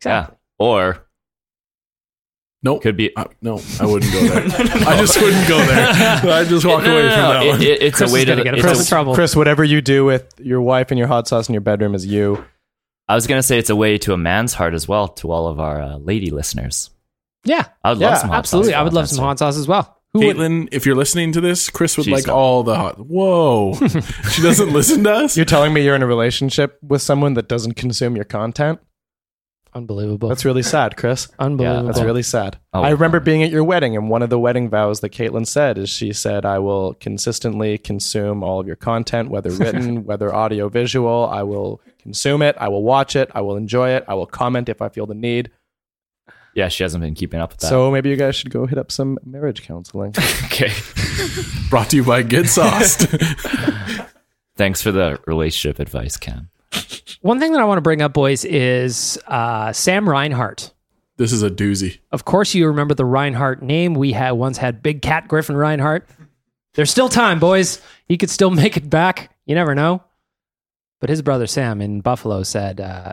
[0.00, 0.34] exactly.
[0.34, 0.66] Yeah.
[0.66, 1.06] Or
[2.62, 2.82] Nope.
[2.82, 3.14] could be.
[3.16, 4.42] Uh, no, I wouldn't go there.
[4.88, 5.88] I just wouldn't go there.
[6.34, 7.62] I just walk No, away no, from no, that it- one.
[7.62, 8.36] it- it's Chris a way to.
[8.42, 9.14] get it's himself a- trouble.
[9.14, 12.04] Chris, whatever you do with your wife and your hot sauce in your bedroom is
[12.04, 12.44] you.
[13.08, 15.46] I was gonna say it's a way to a man's heart as well to all
[15.46, 16.90] of our uh, lady listeners.
[17.44, 18.72] Yeah, I would Yeah, love some hot absolutely.
[18.72, 19.94] sauce I would love some hot sauce as well.
[20.12, 20.36] Who would?
[20.36, 22.34] Caitlin, if you're listening to this, Chris would She's like not.
[22.34, 22.98] all the hot.
[22.98, 23.74] Whoa,
[24.32, 25.36] she doesn't listen to us.
[25.36, 28.80] You're telling me you're in a relationship with someone that doesn't consume your content?
[29.78, 30.28] Unbelievable.
[30.28, 31.28] That's really sad, Chris.
[31.38, 31.86] Unbelievable.
[31.86, 32.58] That's really sad.
[32.72, 35.46] Oh, I remember being at your wedding, and one of the wedding vows that Caitlin
[35.46, 40.34] said is she said, I will consistently consume all of your content, whether written, whether
[40.34, 41.28] audio, visual.
[41.30, 42.56] I will consume it.
[42.58, 43.30] I will watch it.
[43.36, 44.04] I will enjoy it.
[44.08, 45.52] I will comment if I feel the need.
[46.54, 47.68] Yeah, she hasn't been keeping up with that.
[47.68, 50.12] So maybe you guys should go hit up some marriage counseling.
[50.46, 50.72] okay.
[51.70, 53.06] Brought to you by Get Sauced.
[54.56, 56.50] Thanks for the relationship advice, Cam.
[57.20, 60.72] One thing that I want to bring up, boys, is uh, Sam Reinhart.
[61.16, 61.98] this is a doozy.
[62.12, 63.94] Of course, you remember the Reinhart name.
[63.94, 66.08] We had once had Big Cat Griffin Reinhart.
[66.74, 67.80] There's still time, boys.
[68.06, 69.36] He could still make it back.
[69.46, 70.02] You never know.
[71.00, 73.12] But his brother Sam in Buffalo said uh,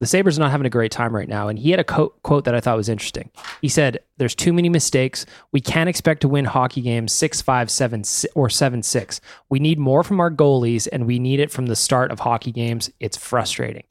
[0.00, 1.48] the Sabres are not having a great time right now.
[1.48, 3.30] And he had a co- quote that I thought was interesting.
[3.62, 5.24] He said, There's too many mistakes.
[5.52, 8.02] We can't expect to win hockey games 6 5, 7,
[8.34, 9.20] or 7 6.
[9.48, 12.52] We need more from our goalies, and we need it from the start of hockey
[12.52, 12.90] games.
[13.00, 13.84] It's frustrating.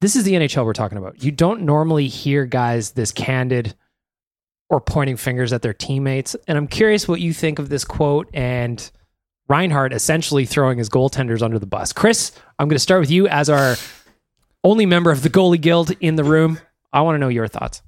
[0.00, 1.22] This is the NHL we're talking about.
[1.22, 3.74] You don't normally hear guys this candid
[4.70, 6.34] or pointing fingers at their teammates.
[6.48, 8.90] And I'm curious what you think of this quote and
[9.48, 11.92] Reinhart essentially throwing his goaltenders under the bus.
[11.92, 13.74] Chris, I'm going to start with you as our
[14.64, 16.58] only member of the goalie guild in the room.
[16.92, 17.82] I want to know your thoughts.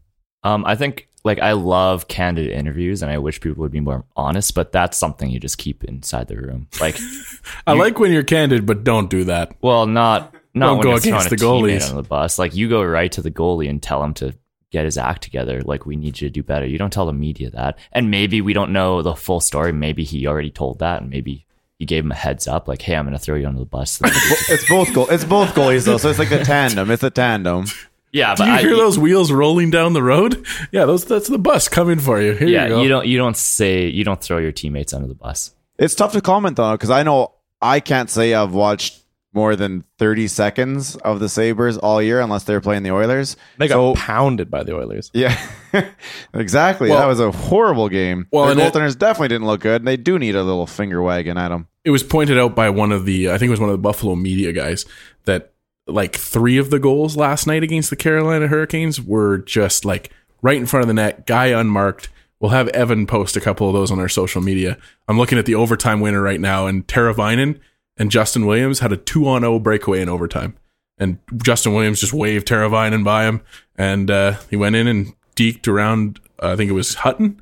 [0.44, 4.04] Um, I think like I love candid interviews, and I wish people would be more
[4.16, 4.54] honest.
[4.54, 6.68] But that's something you just keep inside the room.
[6.80, 6.96] Like,
[7.66, 9.54] I like when you're candid, but don't do that.
[9.60, 11.88] well, not not Don't when go you're against a the teammate goalies.
[11.90, 12.38] under the bus.
[12.38, 14.34] Like, you go right to the goalie and tell him to
[14.70, 15.62] get his act together.
[15.62, 16.66] Like, we need you to do better.
[16.66, 17.78] You don't tell the media that.
[17.92, 19.72] And maybe we don't know the full story.
[19.72, 21.46] Maybe he already told that, and maybe
[21.82, 23.66] he gave him a heads up, like, "Hey, I'm going to throw you under the
[23.66, 25.08] bus." it's both goal.
[25.10, 26.92] It's both goalies though, so it's like a tandem.
[26.92, 27.64] It's a tandem.
[28.12, 30.46] yeah, Do but you I, hear those wheels rolling down the road?
[30.70, 32.34] Yeah, those that's the bus coming for you.
[32.34, 32.82] Here yeah, you go.
[32.82, 35.50] you don't you don't say you don't throw your teammates under the bus.
[35.76, 39.01] It's tough to comment though, because I know I can't say I've watched
[39.34, 43.36] more than 30 seconds of the Sabres all year unless they're playing the Oilers.
[43.58, 45.10] They got So- pounded by the Oilers.
[45.14, 45.36] Yeah,
[46.34, 46.90] exactly.
[46.90, 48.26] Well- that was a horrible game.
[48.30, 49.80] Well, Well, and the it- goaltenders definitely didn't look good.
[49.82, 51.66] And they do need a little finger wagging at them.
[51.84, 53.78] it was pointed out by one of the I think it was one of the
[53.82, 54.84] Buffalo media guys
[55.24, 55.52] that
[55.86, 60.10] like three of the goals last night against the Carolina Hurricanes were just like
[60.42, 62.08] right in front of the net, guy unmarked.
[62.38, 64.76] We'll have Evan post a couple of those on our social media.
[65.08, 67.60] I'm looking at the overtime winner right now, and Teravainen
[67.96, 70.56] and Justin Williams had a two on zero breakaway in overtime,
[70.98, 73.42] and Justin Williams just waved Teravainen by him,
[73.76, 76.20] and uh, he went in and deked around.
[76.42, 77.40] uh, I think it was Hutton,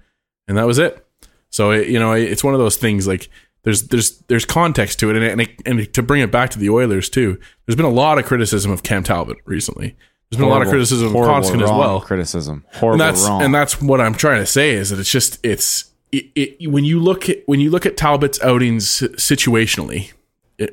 [0.48, 1.06] and that was it.
[1.50, 3.28] So it, you know, it's one of those things like
[3.62, 6.58] there's there's there's context to it, and and, it, and to bring it back to
[6.58, 7.38] the Oilers too.
[7.66, 9.96] There's been a lot of criticism of Cam Talbot recently.
[10.30, 12.00] There's been a lot of Horrible- criticism of horrible, Koskinen as wrong well.
[12.00, 12.64] Criticism.
[12.74, 13.42] Horrible and that's wrong.
[13.42, 16.84] and that's what I'm trying to say is that it's just it's it, it, when
[16.84, 20.12] you look at when you look at Talbot's outings situationally,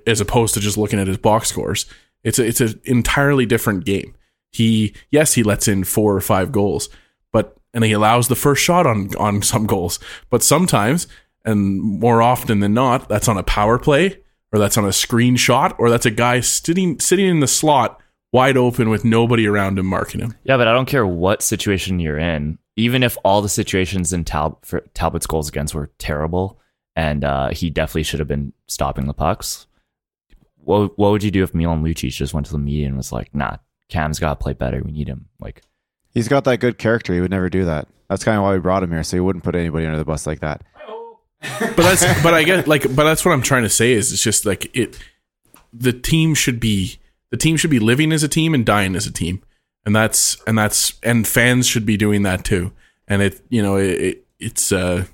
[0.06, 1.86] as opposed to just looking at his box scores,
[2.24, 4.16] it's a, it's an entirely different game.
[4.52, 6.90] He yes he lets in four or five goals,
[7.32, 11.08] but and he allows the first shot on on some goals, but sometimes
[11.46, 14.20] and more often than not, that's on a power play
[14.52, 18.02] or that's on a screenshot or that's a guy sitting sitting in the slot
[18.34, 20.36] wide open with nobody around him marking him.
[20.44, 22.58] Yeah, but I don't care what situation you're in.
[22.76, 24.62] Even if all the situations in Tal-
[24.94, 26.60] Talbot's goals against were terrible,
[26.96, 29.67] and uh, he definitely should have been stopping the pucks.
[30.68, 33.12] What what would you do if Milan Lucic just went to the media and was
[33.12, 33.58] like, "Nah,
[33.90, 34.82] Cam's got to play better.
[34.84, 35.62] We need him." Like,
[36.14, 37.14] He's got that good character.
[37.14, 37.88] He would never do that.
[38.10, 40.06] That's kind of why we brought him here, so he wouldn't put anybody under the
[40.06, 40.64] bus like that.
[41.60, 44.24] but that's but I get like but that's what I'm trying to say is it's
[44.24, 44.98] just like it
[45.72, 46.98] the team should be
[47.30, 49.44] the team should be living as a team and dying as a team
[49.86, 52.72] and that's and that's and fans should be doing that too
[53.08, 55.06] and it you know it, it it's uh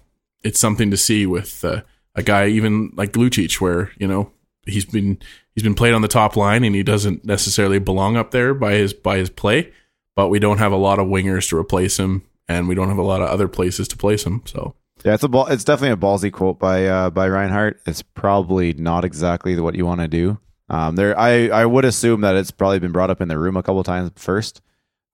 [0.43, 1.81] it's something to see with uh,
[2.15, 4.31] a guy even like Lucic where you know
[4.65, 5.19] he's been
[5.55, 8.73] he's been played on the top line and he doesn't necessarily belong up there by
[8.73, 9.71] his by his play
[10.15, 12.97] but we don't have a lot of wingers to replace him and we don't have
[12.97, 15.47] a lot of other places to place him so Yeah, it's a ball.
[15.47, 17.81] It's definitely a ballsy quote by uh, by Reinhart.
[17.85, 20.37] It's probably not exactly what you want to do.
[20.69, 23.57] Um, there, I I would assume that it's probably been brought up in the room
[23.57, 24.61] a couple times first,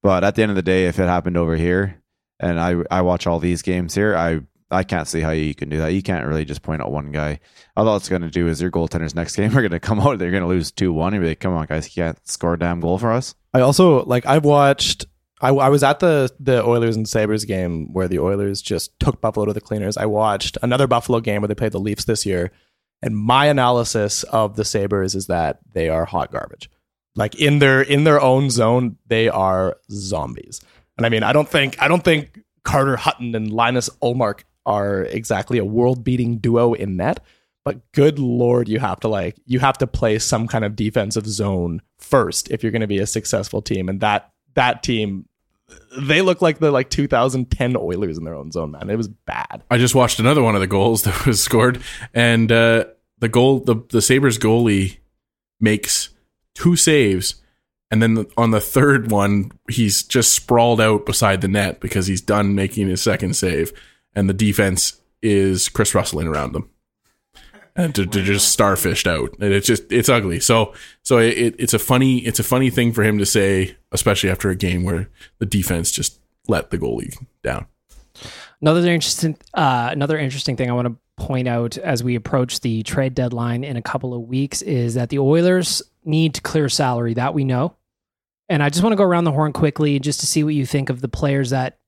[0.04, 2.02] but at the end of the day, if it happened over here,
[2.40, 4.42] and I I watch all these games here, I
[4.72, 5.94] I can't see how you can do that.
[5.94, 7.40] You can't really just point out one guy.
[7.76, 10.20] All it's going to do is your goaltenders next game are going to come out.
[10.20, 11.14] They're going to lose two one.
[11.14, 13.36] And be like, come on, guys, you can't score a damn goal for us.
[13.54, 15.06] I also like I've watched.
[15.42, 19.22] I, I was at the the Oilers and Sabres game where the Oilers just took
[19.22, 19.98] Buffalo to the cleaners.
[19.98, 22.52] I watched another Buffalo game where they played the Leafs this year,
[23.02, 26.70] and my analysis of the Sabres is that they are hot garbage.
[27.16, 30.62] Like in their in their own zone, they are zombies.
[30.98, 35.04] And I mean, I don't think I don't think Carter Hutton and Linus Ullmark are
[35.04, 37.20] exactly a world beating duo in net.
[37.66, 41.28] But good lord, you have to like you have to play some kind of defensive
[41.28, 43.90] zone first if you're going to be a successful team.
[43.90, 45.28] And that that team,
[45.98, 48.90] they look like the like 2010 Oilers in their own zone, man.
[48.90, 49.64] It was bad.
[49.70, 52.86] I just watched another one of the goals that was scored, and uh,
[53.20, 55.00] the goal, the the Sabres goalie
[55.60, 56.10] makes
[56.54, 57.36] two saves
[57.92, 62.22] And then on the third one, he's just sprawled out beside the net because he's
[62.22, 63.74] done making his second save,
[64.16, 66.70] and the defense is Kris Russell around them,
[67.76, 70.40] and they're, just starfished out, and it's just it's ugly.
[70.40, 74.30] So so it, it's a funny it's a funny thing for him to say, especially
[74.30, 77.68] after a game where the defense just let the goalie down.
[78.62, 82.84] Another interesting, uh, another interesting thing I want to point out as we approach the
[82.84, 87.14] trade deadline in a couple of weeks is that the Oilers need to clear salary.
[87.14, 87.76] That we know,
[88.50, 90.66] and I just want to go around the horn quickly just to see what you
[90.66, 91.79] think of the players that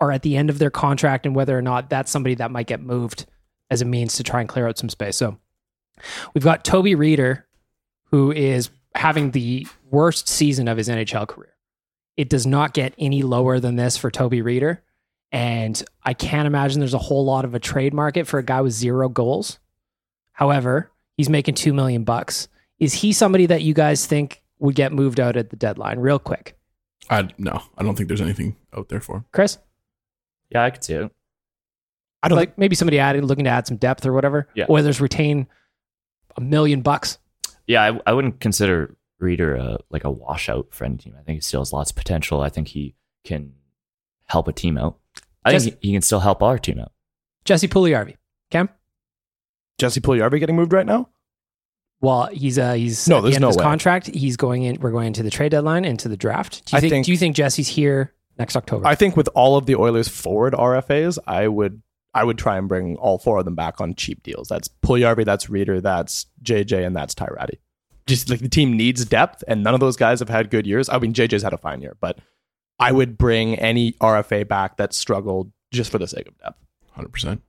[0.00, 2.66] are at the end of their contract and whether or not that's somebody that might
[2.66, 3.26] get moved
[3.70, 5.16] as a means to try and clear out some space.
[5.16, 5.38] So
[6.34, 7.42] we've got Toby Rieder,
[8.04, 11.54] who is having the worst season of his NHL career.
[12.16, 14.78] It does not get any lower than this for Toby Rieder.
[15.30, 18.60] And I can't imagine there's a whole lot of a trade market for a guy
[18.60, 19.58] with zero goals.
[20.32, 22.48] However, he's making two million bucks.
[22.78, 26.18] Is he somebody that you guys think would get moved out at the deadline real
[26.18, 26.56] quick?
[27.10, 29.24] I no, I don't think there's anything out there for him.
[29.32, 29.58] Chris?
[30.50, 31.10] Yeah, I could see it.
[32.22, 34.48] I don't like maybe somebody adding looking to add some depth or whatever.
[34.54, 34.66] Yeah.
[34.68, 35.46] Oilers retain
[36.36, 37.18] a million bucks.
[37.66, 41.14] Yeah, I, I wouldn't consider Rieder a, like a washout friend team.
[41.18, 42.40] I think he still has lots of potential.
[42.40, 42.94] I think he
[43.24, 43.52] can
[44.26, 44.98] help a team out.
[45.44, 46.92] I Jesse- think he, he can still help our team out.
[47.44, 48.16] Jesse Puljujarvi.
[48.50, 48.68] Cam?
[49.78, 51.08] Jesse Puljujarvi getting moved right now?
[52.00, 53.62] Well, he's uh he's No, at the there's end no of his way.
[53.64, 54.06] contract.
[54.08, 54.78] He's going in.
[54.80, 56.64] We're going into the trade deadline, into the draft.
[56.66, 58.86] Do you I think, think- Do you think Jesse's here next October?
[58.86, 61.82] I think with all of the Oilers forward RFAs, I would
[62.14, 64.48] I would try and bring all four of them back on cheap deals.
[64.48, 67.60] That's Puljujarvi, that's Rieder, that's JJ, and that's Ty Rattie.
[68.06, 70.88] Just like the team needs depth, and none of those guys have had good years.
[70.88, 72.18] I mean, JJ's had a fine year, but
[72.78, 76.58] I would bring any RFA back that struggled just for the sake of depth.
[76.92, 77.42] Hundred percent.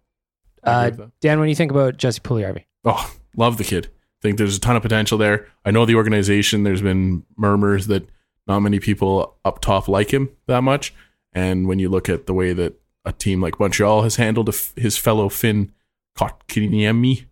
[0.64, 3.90] uh, Dan, when you think about Jesse Puljujarvi, Oh, love the kid.
[4.22, 5.48] Think there's a ton of potential there.
[5.64, 6.64] I know the organization.
[6.64, 8.10] There's been murmurs that
[8.50, 10.94] not many people up top like him that much.
[11.32, 12.74] And when you look at the way that
[13.06, 15.72] a team like Montreal has handled a f- his fellow Finn
[16.18, 17.26] Kotkaniemi,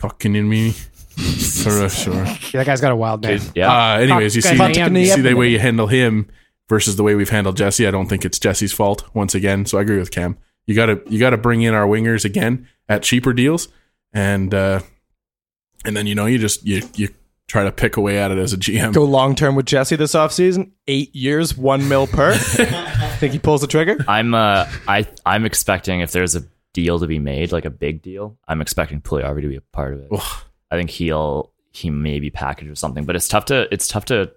[0.00, 0.72] Kotkaniemi,
[1.62, 2.24] sure, sure.
[2.24, 3.40] Yeah, that guy's got a wild name.
[3.54, 3.70] Yeah.
[3.70, 4.56] Uh, anyways, you see,
[5.00, 6.28] you see the way you handle him
[6.68, 7.86] versus the way we've handled Jesse.
[7.86, 9.66] I don't think it's Jesse's fault once again.
[9.66, 10.38] So I agree with Cam.
[10.66, 13.66] You gotta you gotta bring in our wingers again at cheaper deals,
[14.12, 14.80] and uh,
[15.84, 17.08] and then you know you just you you
[17.52, 18.94] try to pick away at it as a GM.
[18.94, 20.70] Go long term with Jesse this offseason.
[20.88, 22.34] Eight years, one mil per.
[23.18, 23.98] Think he pulls the trigger?
[24.08, 28.00] I'm uh I I'm expecting if there's a deal to be made, like a big
[28.00, 30.08] deal, I'm expecting Puljujarvi to be a part of it.
[30.10, 30.42] Ugh.
[30.70, 34.06] I think he'll he may be packaged with something, but it's tough to it's tough
[34.06, 34.32] to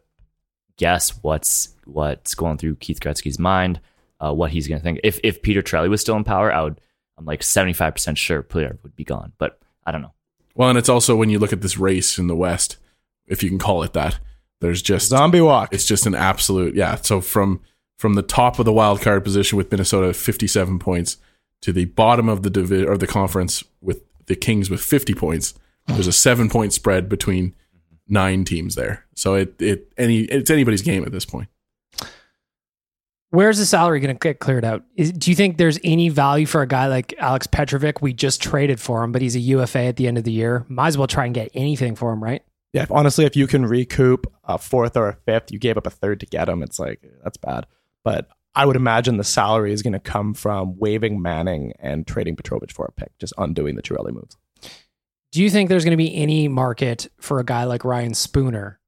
[0.75, 3.79] guess what's what's going through Keith Gretzky's mind,
[4.19, 4.99] uh, what he's going to think.
[5.05, 6.81] If if Peter Chiarelli was still in power, I would
[7.17, 10.11] I'm like 75 percent sure Puljujarvi would be gone, but I don't know.
[10.53, 12.77] Well, and it's also when you look at this race in the West,
[13.27, 14.19] if you can call it that.
[14.61, 15.73] There's just Zombie walk.
[15.73, 16.95] it's just an absolute yeah.
[16.95, 17.61] So from
[17.97, 21.17] from the top of the wild card position with Minnesota 57 points
[21.61, 25.53] to the bottom of the divi- or the conference with the Kings with 50 points,
[25.87, 27.55] there's a seven point spread between
[28.07, 29.05] nine teams there.
[29.15, 31.49] So it it any it's anybody's game at this point.
[33.31, 34.83] Where's the salary going to get cleared out?
[34.95, 38.01] Is, do you think there's any value for a guy like Alex Petrovic?
[38.01, 40.65] We just traded for him, but he's a UFA at the end of the year.
[40.69, 42.43] Might as well try and get anything for him, right?
[42.75, 45.87] Yeah, if, honestly, if you can recoup a fourth or a fifth, you gave up
[45.87, 46.61] a third to get him.
[46.61, 47.67] It's like that's bad.
[48.03, 52.35] But I would imagine the salary is going to come from waiving Manning and trading
[52.35, 54.35] Petrovic for a pick, just undoing the Chiarelli moves.
[55.31, 58.81] Do you think there's going to be any market for a guy like Ryan Spooner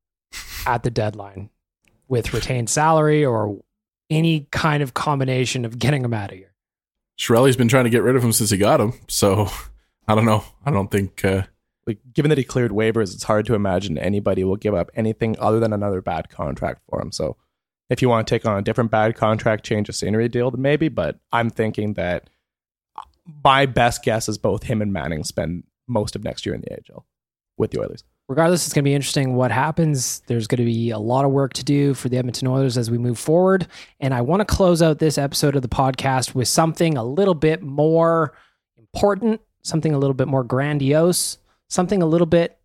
[0.66, 1.50] at the deadline
[2.10, 3.62] with retained salary or
[4.10, 6.54] any kind of combination of getting him out of here?
[7.18, 8.96] Chiarelli's been trying to get rid of him since he got him.
[9.08, 9.48] So
[10.10, 10.44] I don't know.
[10.66, 11.44] I don't think uh,
[11.88, 15.38] Like, given that he cleared waivers, it's hard to imagine anybody will give up anything
[15.40, 17.12] other than another bad contract for him.
[17.14, 17.38] So,
[17.90, 20.62] if you want to take on a different bad contract, change a scenery deal, then
[20.62, 20.90] maybe.
[20.90, 22.30] But I'm thinking that
[22.98, 23.04] uh,
[23.44, 26.74] my best guess is both him and Manning spend most of next year in the
[26.74, 27.06] AHL
[27.58, 28.04] with the Oilers.
[28.28, 30.22] regardless, it's going to be interesting what happens.
[30.28, 32.92] There's going to be a lot of work to do for the Edmonton Oilers as
[32.92, 33.68] we move forward.
[34.00, 37.34] And I want to close out this episode of the podcast with something a little
[37.34, 38.34] bit more
[38.78, 41.38] important, something a little bit more grandiose,
[41.70, 42.58] something a little bit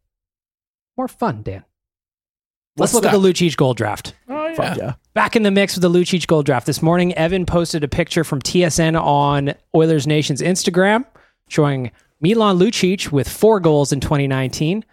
[0.96, 1.64] more fun, Dan.
[2.76, 3.14] Let's What's look that?
[3.14, 4.14] at the Lucic gold draft.
[4.28, 4.94] oh, Fuck yeah.
[5.14, 6.66] Back in the mix with the Lucic gold draft.
[6.66, 11.05] This morning, Evan posted a picture from TSN on Oilers Nation's Instagram
[11.48, 11.90] showing
[12.20, 14.84] Milan Lucic with four goals in 2019,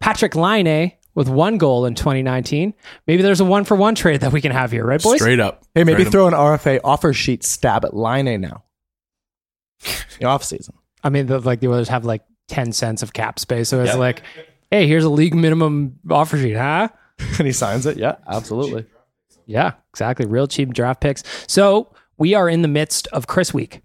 [0.00, 2.74] Patrik Laine with one goal in 2019.
[3.08, 5.18] Maybe there's a one for one trade that we can have here, right, boys?
[5.20, 5.64] straight up.
[5.74, 6.12] Hey, maybe Trade him.
[6.12, 8.62] throw an RFA offer sheet stab at Laine now.
[10.18, 10.74] The off season.
[11.02, 13.68] I mean, the, like the Oilers have like 10 cents of cap space.
[13.68, 14.22] So it's like,
[14.70, 16.88] hey, here's a league minimum offer sheet, huh?
[17.38, 17.96] and he signs it.
[17.96, 18.86] Yeah, absolutely.
[19.46, 20.26] Yeah, exactly.
[20.26, 21.22] Real cheap draft picks.
[21.46, 23.82] So we are in the midst of Chris Week.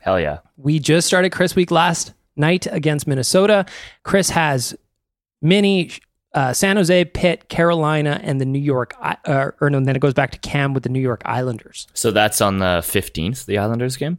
[0.00, 0.38] Hell yeah.
[0.56, 3.66] We just started Chris Week last night against Minnesota.
[4.04, 4.76] Chris has
[5.42, 5.90] mini
[6.34, 10.14] uh, San Jose, Pitt, Carolina, and the New York, uh, or no, then it goes
[10.14, 11.86] back to Cam with the New York Islanders.
[11.94, 14.18] So that's on the 15th, the Islanders game?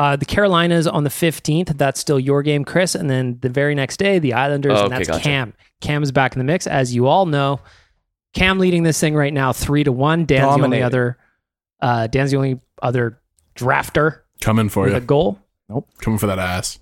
[0.00, 1.76] Uh, the Carolinas on the 15th.
[1.76, 2.94] That's still your game, Chris.
[2.94, 5.22] And then the very next day, the Islanders, Oh, and okay, that's gotcha.
[5.22, 5.52] Cam.
[5.82, 6.66] Cam is back in the mix.
[6.66, 7.60] As you all know,
[8.32, 10.24] Cam leading this thing right now, three to one.
[10.24, 11.18] Dan's the only other,
[11.82, 13.20] uh, Dan's the only other
[13.56, 15.04] drafter Coming for with a you.
[15.04, 15.38] goal.
[16.00, 16.78] Coming for that ass.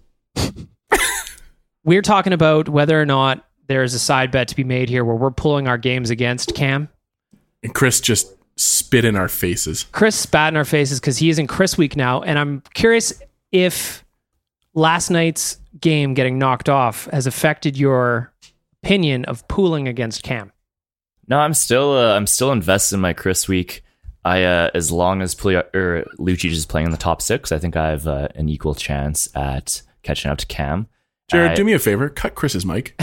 [1.84, 5.16] We're talking about whether or not there's a side bet to be made here where
[5.16, 6.88] we're pulling our games against Cam.
[7.62, 9.86] And Chris just spit in our faces.
[9.92, 13.12] Chris spat in our faces because he is in Chris week now, and I'm curious
[13.52, 14.04] if
[14.74, 18.32] last night's game getting knocked off has affected your
[18.82, 20.52] opinion of pooling against Cam.
[21.26, 23.82] No, I'm still uh, I'm still invested in my Chris week.
[24.24, 27.58] I uh, as long as Puli- or Lucic is playing in the top six, I
[27.58, 30.88] think I have uh, an equal chance at catching up to Cam.
[31.30, 32.08] Jared, I- do me a favor.
[32.08, 32.94] Cut Chris's mic.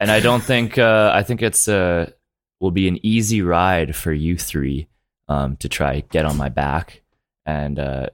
[0.00, 2.10] and I don't think uh, I think it's uh,
[2.60, 4.88] will be an easy ride for you three
[5.28, 7.02] um, to try get on my back
[7.46, 8.06] and uh,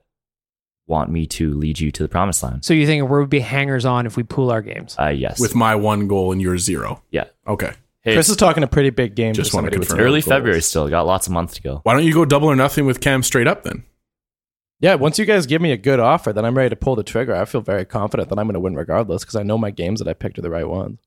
[0.87, 2.65] want me to lead you to the promised land.
[2.65, 4.97] So you think we would be hangers on if we pool our games?
[5.01, 7.03] Uh, yes, With my one goal and your zero.
[7.11, 7.25] yeah.
[7.47, 7.73] Okay.
[8.03, 9.33] Hey, Chris is talking a pretty big game.
[9.33, 9.99] Just wanna confirm.
[9.99, 10.27] early goals.
[10.29, 10.89] February still.
[10.91, 11.81] Got lots of months to go.
[11.85, 13.85] Why don't you go double or nothing with Cam straight up then?
[14.81, 17.03] Yeah, once you guys give me a good offer, then I'm ready to pull the
[17.03, 17.35] trigger.
[17.35, 20.01] I feel very confident that I'm going to win regardless because I know my games
[20.01, 20.99] that I picked are the right ones.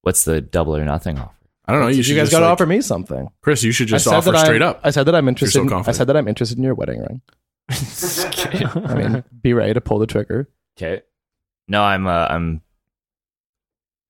[0.00, 1.34] What's the double or nothing offer?
[1.70, 1.88] I don't know.
[1.88, 3.28] You, you, guys got to like- offer me something.
[3.42, 4.80] Chris, you should just offer that straight I'm, up.
[4.82, 5.68] I said that I'm interested.
[5.68, 7.20] so in, I said that I'm interested in your wedding ring.
[7.70, 10.48] I mean, be ready to pull the trigger.
[10.76, 11.02] Okay.
[11.68, 12.08] No, I'm.
[12.08, 12.62] Uh, I'm.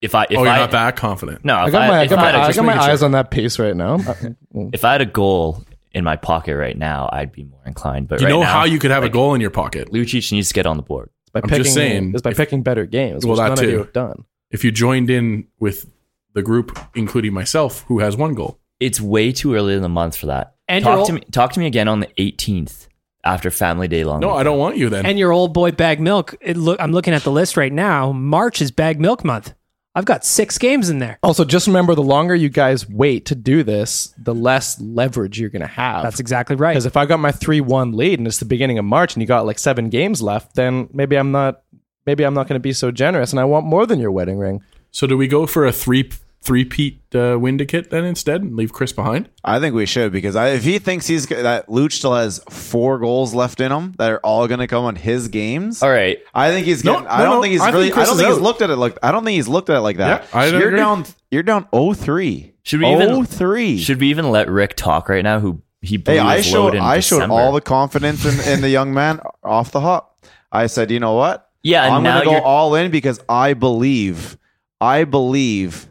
[0.01, 1.45] If I if oh, you're I not that confident.
[1.45, 2.73] no, I if got my, I if got my, had a- I just got my
[2.73, 2.93] making sure.
[2.93, 3.99] eyes on that piece right now.
[4.73, 8.09] if I had a goal in my pocket right now, I'd be more inclined.
[8.09, 9.93] But you right know now, how you could have like, a goal in your pocket?
[9.93, 11.11] Lucic needs to get on the board.
[11.35, 13.27] by I'm picking, just saying, is by if- picking better games.
[13.27, 13.71] Well, which that none of too.
[13.71, 14.25] you have done.
[14.51, 15.87] If you joined in with
[16.33, 20.17] the group, including myself, who has one goal, It's way too early in the month
[20.17, 20.55] for that.
[20.69, 21.21] And talk ol- to me.
[21.33, 22.87] Talk to me again on the 18th
[23.25, 24.21] after Family Day long.
[24.21, 25.05] no, I don't want you then.
[25.05, 26.37] And your old boy Baggedmilk.
[26.41, 28.13] It look, I'm looking at the list right now.
[28.13, 29.53] March is Baggedmilk month.
[29.93, 31.19] I've got six games in there.
[31.25, 35.51] Also, just remember the longer you guys wait to do this, the less leverage you're
[35.51, 36.05] going to have.
[36.05, 36.73] That's exactly right.
[36.73, 39.21] Because if I got my three one lead and it's the beginning of March and
[39.23, 41.63] you got like seven games left, then maybe I'm not
[42.07, 44.39] maybe I'm not going to be so generous and I want more than your wedding
[44.39, 44.63] ring.
[44.91, 46.11] So do we go for a three
[46.43, 49.29] three peat uh, Windicate then instead and leave Chris behind?
[49.45, 52.99] I think we should because I, if he thinks he's that Luch still has four
[52.99, 55.83] goals left in him that are all going to come on his games.
[55.83, 56.19] All right.
[56.35, 57.05] I think he's getting.
[57.05, 57.91] no, I don't no, think he's I really.
[57.91, 58.97] Chris I don't is think he's looked at it like.
[59.03, 60.29] I don't think he's looked at it like that.
[60.33, 60.79] Yeah, I you're agree.
[60.79, 61.05] down.
[61.31, 62.53] You're down 0-3.
[62.63, 63.79] Should we even- 0-3.
[63.79, 65.41] Should we even let Rick talk right now?
[65.41, 68.53] Who he blew Hey, I his showed load in I showed all the confidence in,
[68.53, 70.19] in the young man off the hop.
[70.53, 71.49] I said, you know what?
[71.63, 74.37] Yeah, I'm gonna go all in because I believe.
[74.81, 75.87] I believe.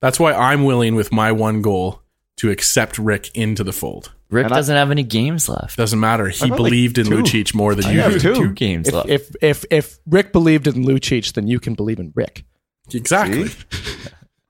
[0.00, 2.02] That's why I'm willing with my one goal
[2.36, 4.12] to accept Rick into the fold.
[4.30, 5.76] Rick and I- doesn't have any games left.
[5.76, 6.28] Doesn't matter.
[6.28, 7.22] He got, like, believed in two.
[7.22, 8.18] Lucic more than I you have do.
[8.20, 8.34] two.
[8.34, 9.08] Two games If, left.
[9.08, 12.44] if if if Rick believed in Lucic, then you can believe in Rick.
[12.92, 13.50] Exactly.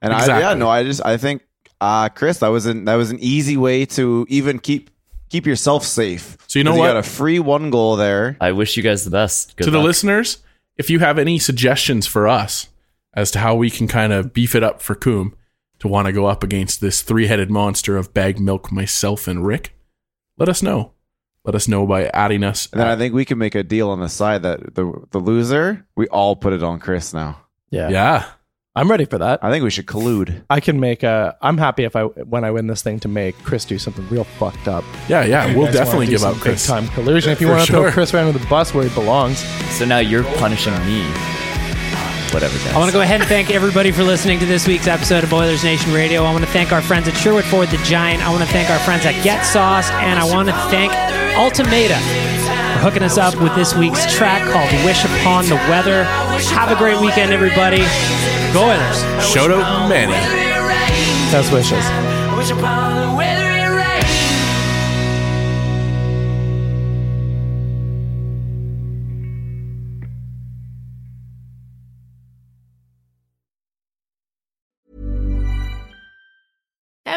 [0.01, 0.43] And I, Exactly.
[0.43, 1.41] yeah, no, I just I think
[1.81, 4.89] uh Chris, that was an that was an easy way to even keep
[5.29, 6.37] keep yourself safe.
[6.47, 6.85] So you know 'Cause what?
[6.87, 8.37] You got a free one goal there.
[8.39, 9.57] I wish you guys the best.
[9.57, 9.87] Good to the luck.
[9.87, 10.37] listeners,
[10.77, 12.67] if you have any suggestions for us
[13.13, 15.35] as to how we can kind of beef it up for Cam
[15.79, 19.73] to want to go up against this three headed monster of Baggedmilk, myself, and Rick,
[20.37, 20.93] let us know.
[21.45, 22.67] Let us know by adding us.
[22.71, 25.19] And then I think we can make a deal on the side that the the
[25.19, 27.41] loser, we all put it on Chris now.
[27.71, 27.89] Yeah.
[27.89, 28.25] yeah.
[28.75, 29.43] I'm ready for that.
[29.43, 30.43] I think we should collude.
[30.49, 31.35] I can make a.
[31.41, 34.25] I'm happy if I when I win this thing to make Chris do something real
[34.25, 34.83] fucked up.
[35.07, 35.47] Yeah, yeah.
[35.47, 36.67] You We'll definitely give up Chris.
[36.67, 37.31] big time collusion.
[37.31, 37.83] If you For want to sure.
[37.83, 39.39] throw Chris around with the bus where he belongs,
[39.77, 41.38] So now you're punishing me.
[42.33, 42.73] Whatever, guys.
[42.73, 45.33] I want to go ahead and thank everybody for listening to this week's episode of
[45.33, 46.23] Oilers Nation Radio.
[46.23, 48.25] I want to thank our friends at Sherwood Ford the Giant.
[48.25, 50.91] I want to thank our friends at Get Sauced, and I want to thank
[51.33, 51.97] Ultimata
[52.75, 56.03] for hooking us up with this week's track called Wish Upon the Weather.
[56.53, 57.79] Have a great weekend, everybody.
[58.53, 59.01] Go Oilers.
[59.25, 60.13] Shout out Manny.
[61.31, 61.85] best wishes.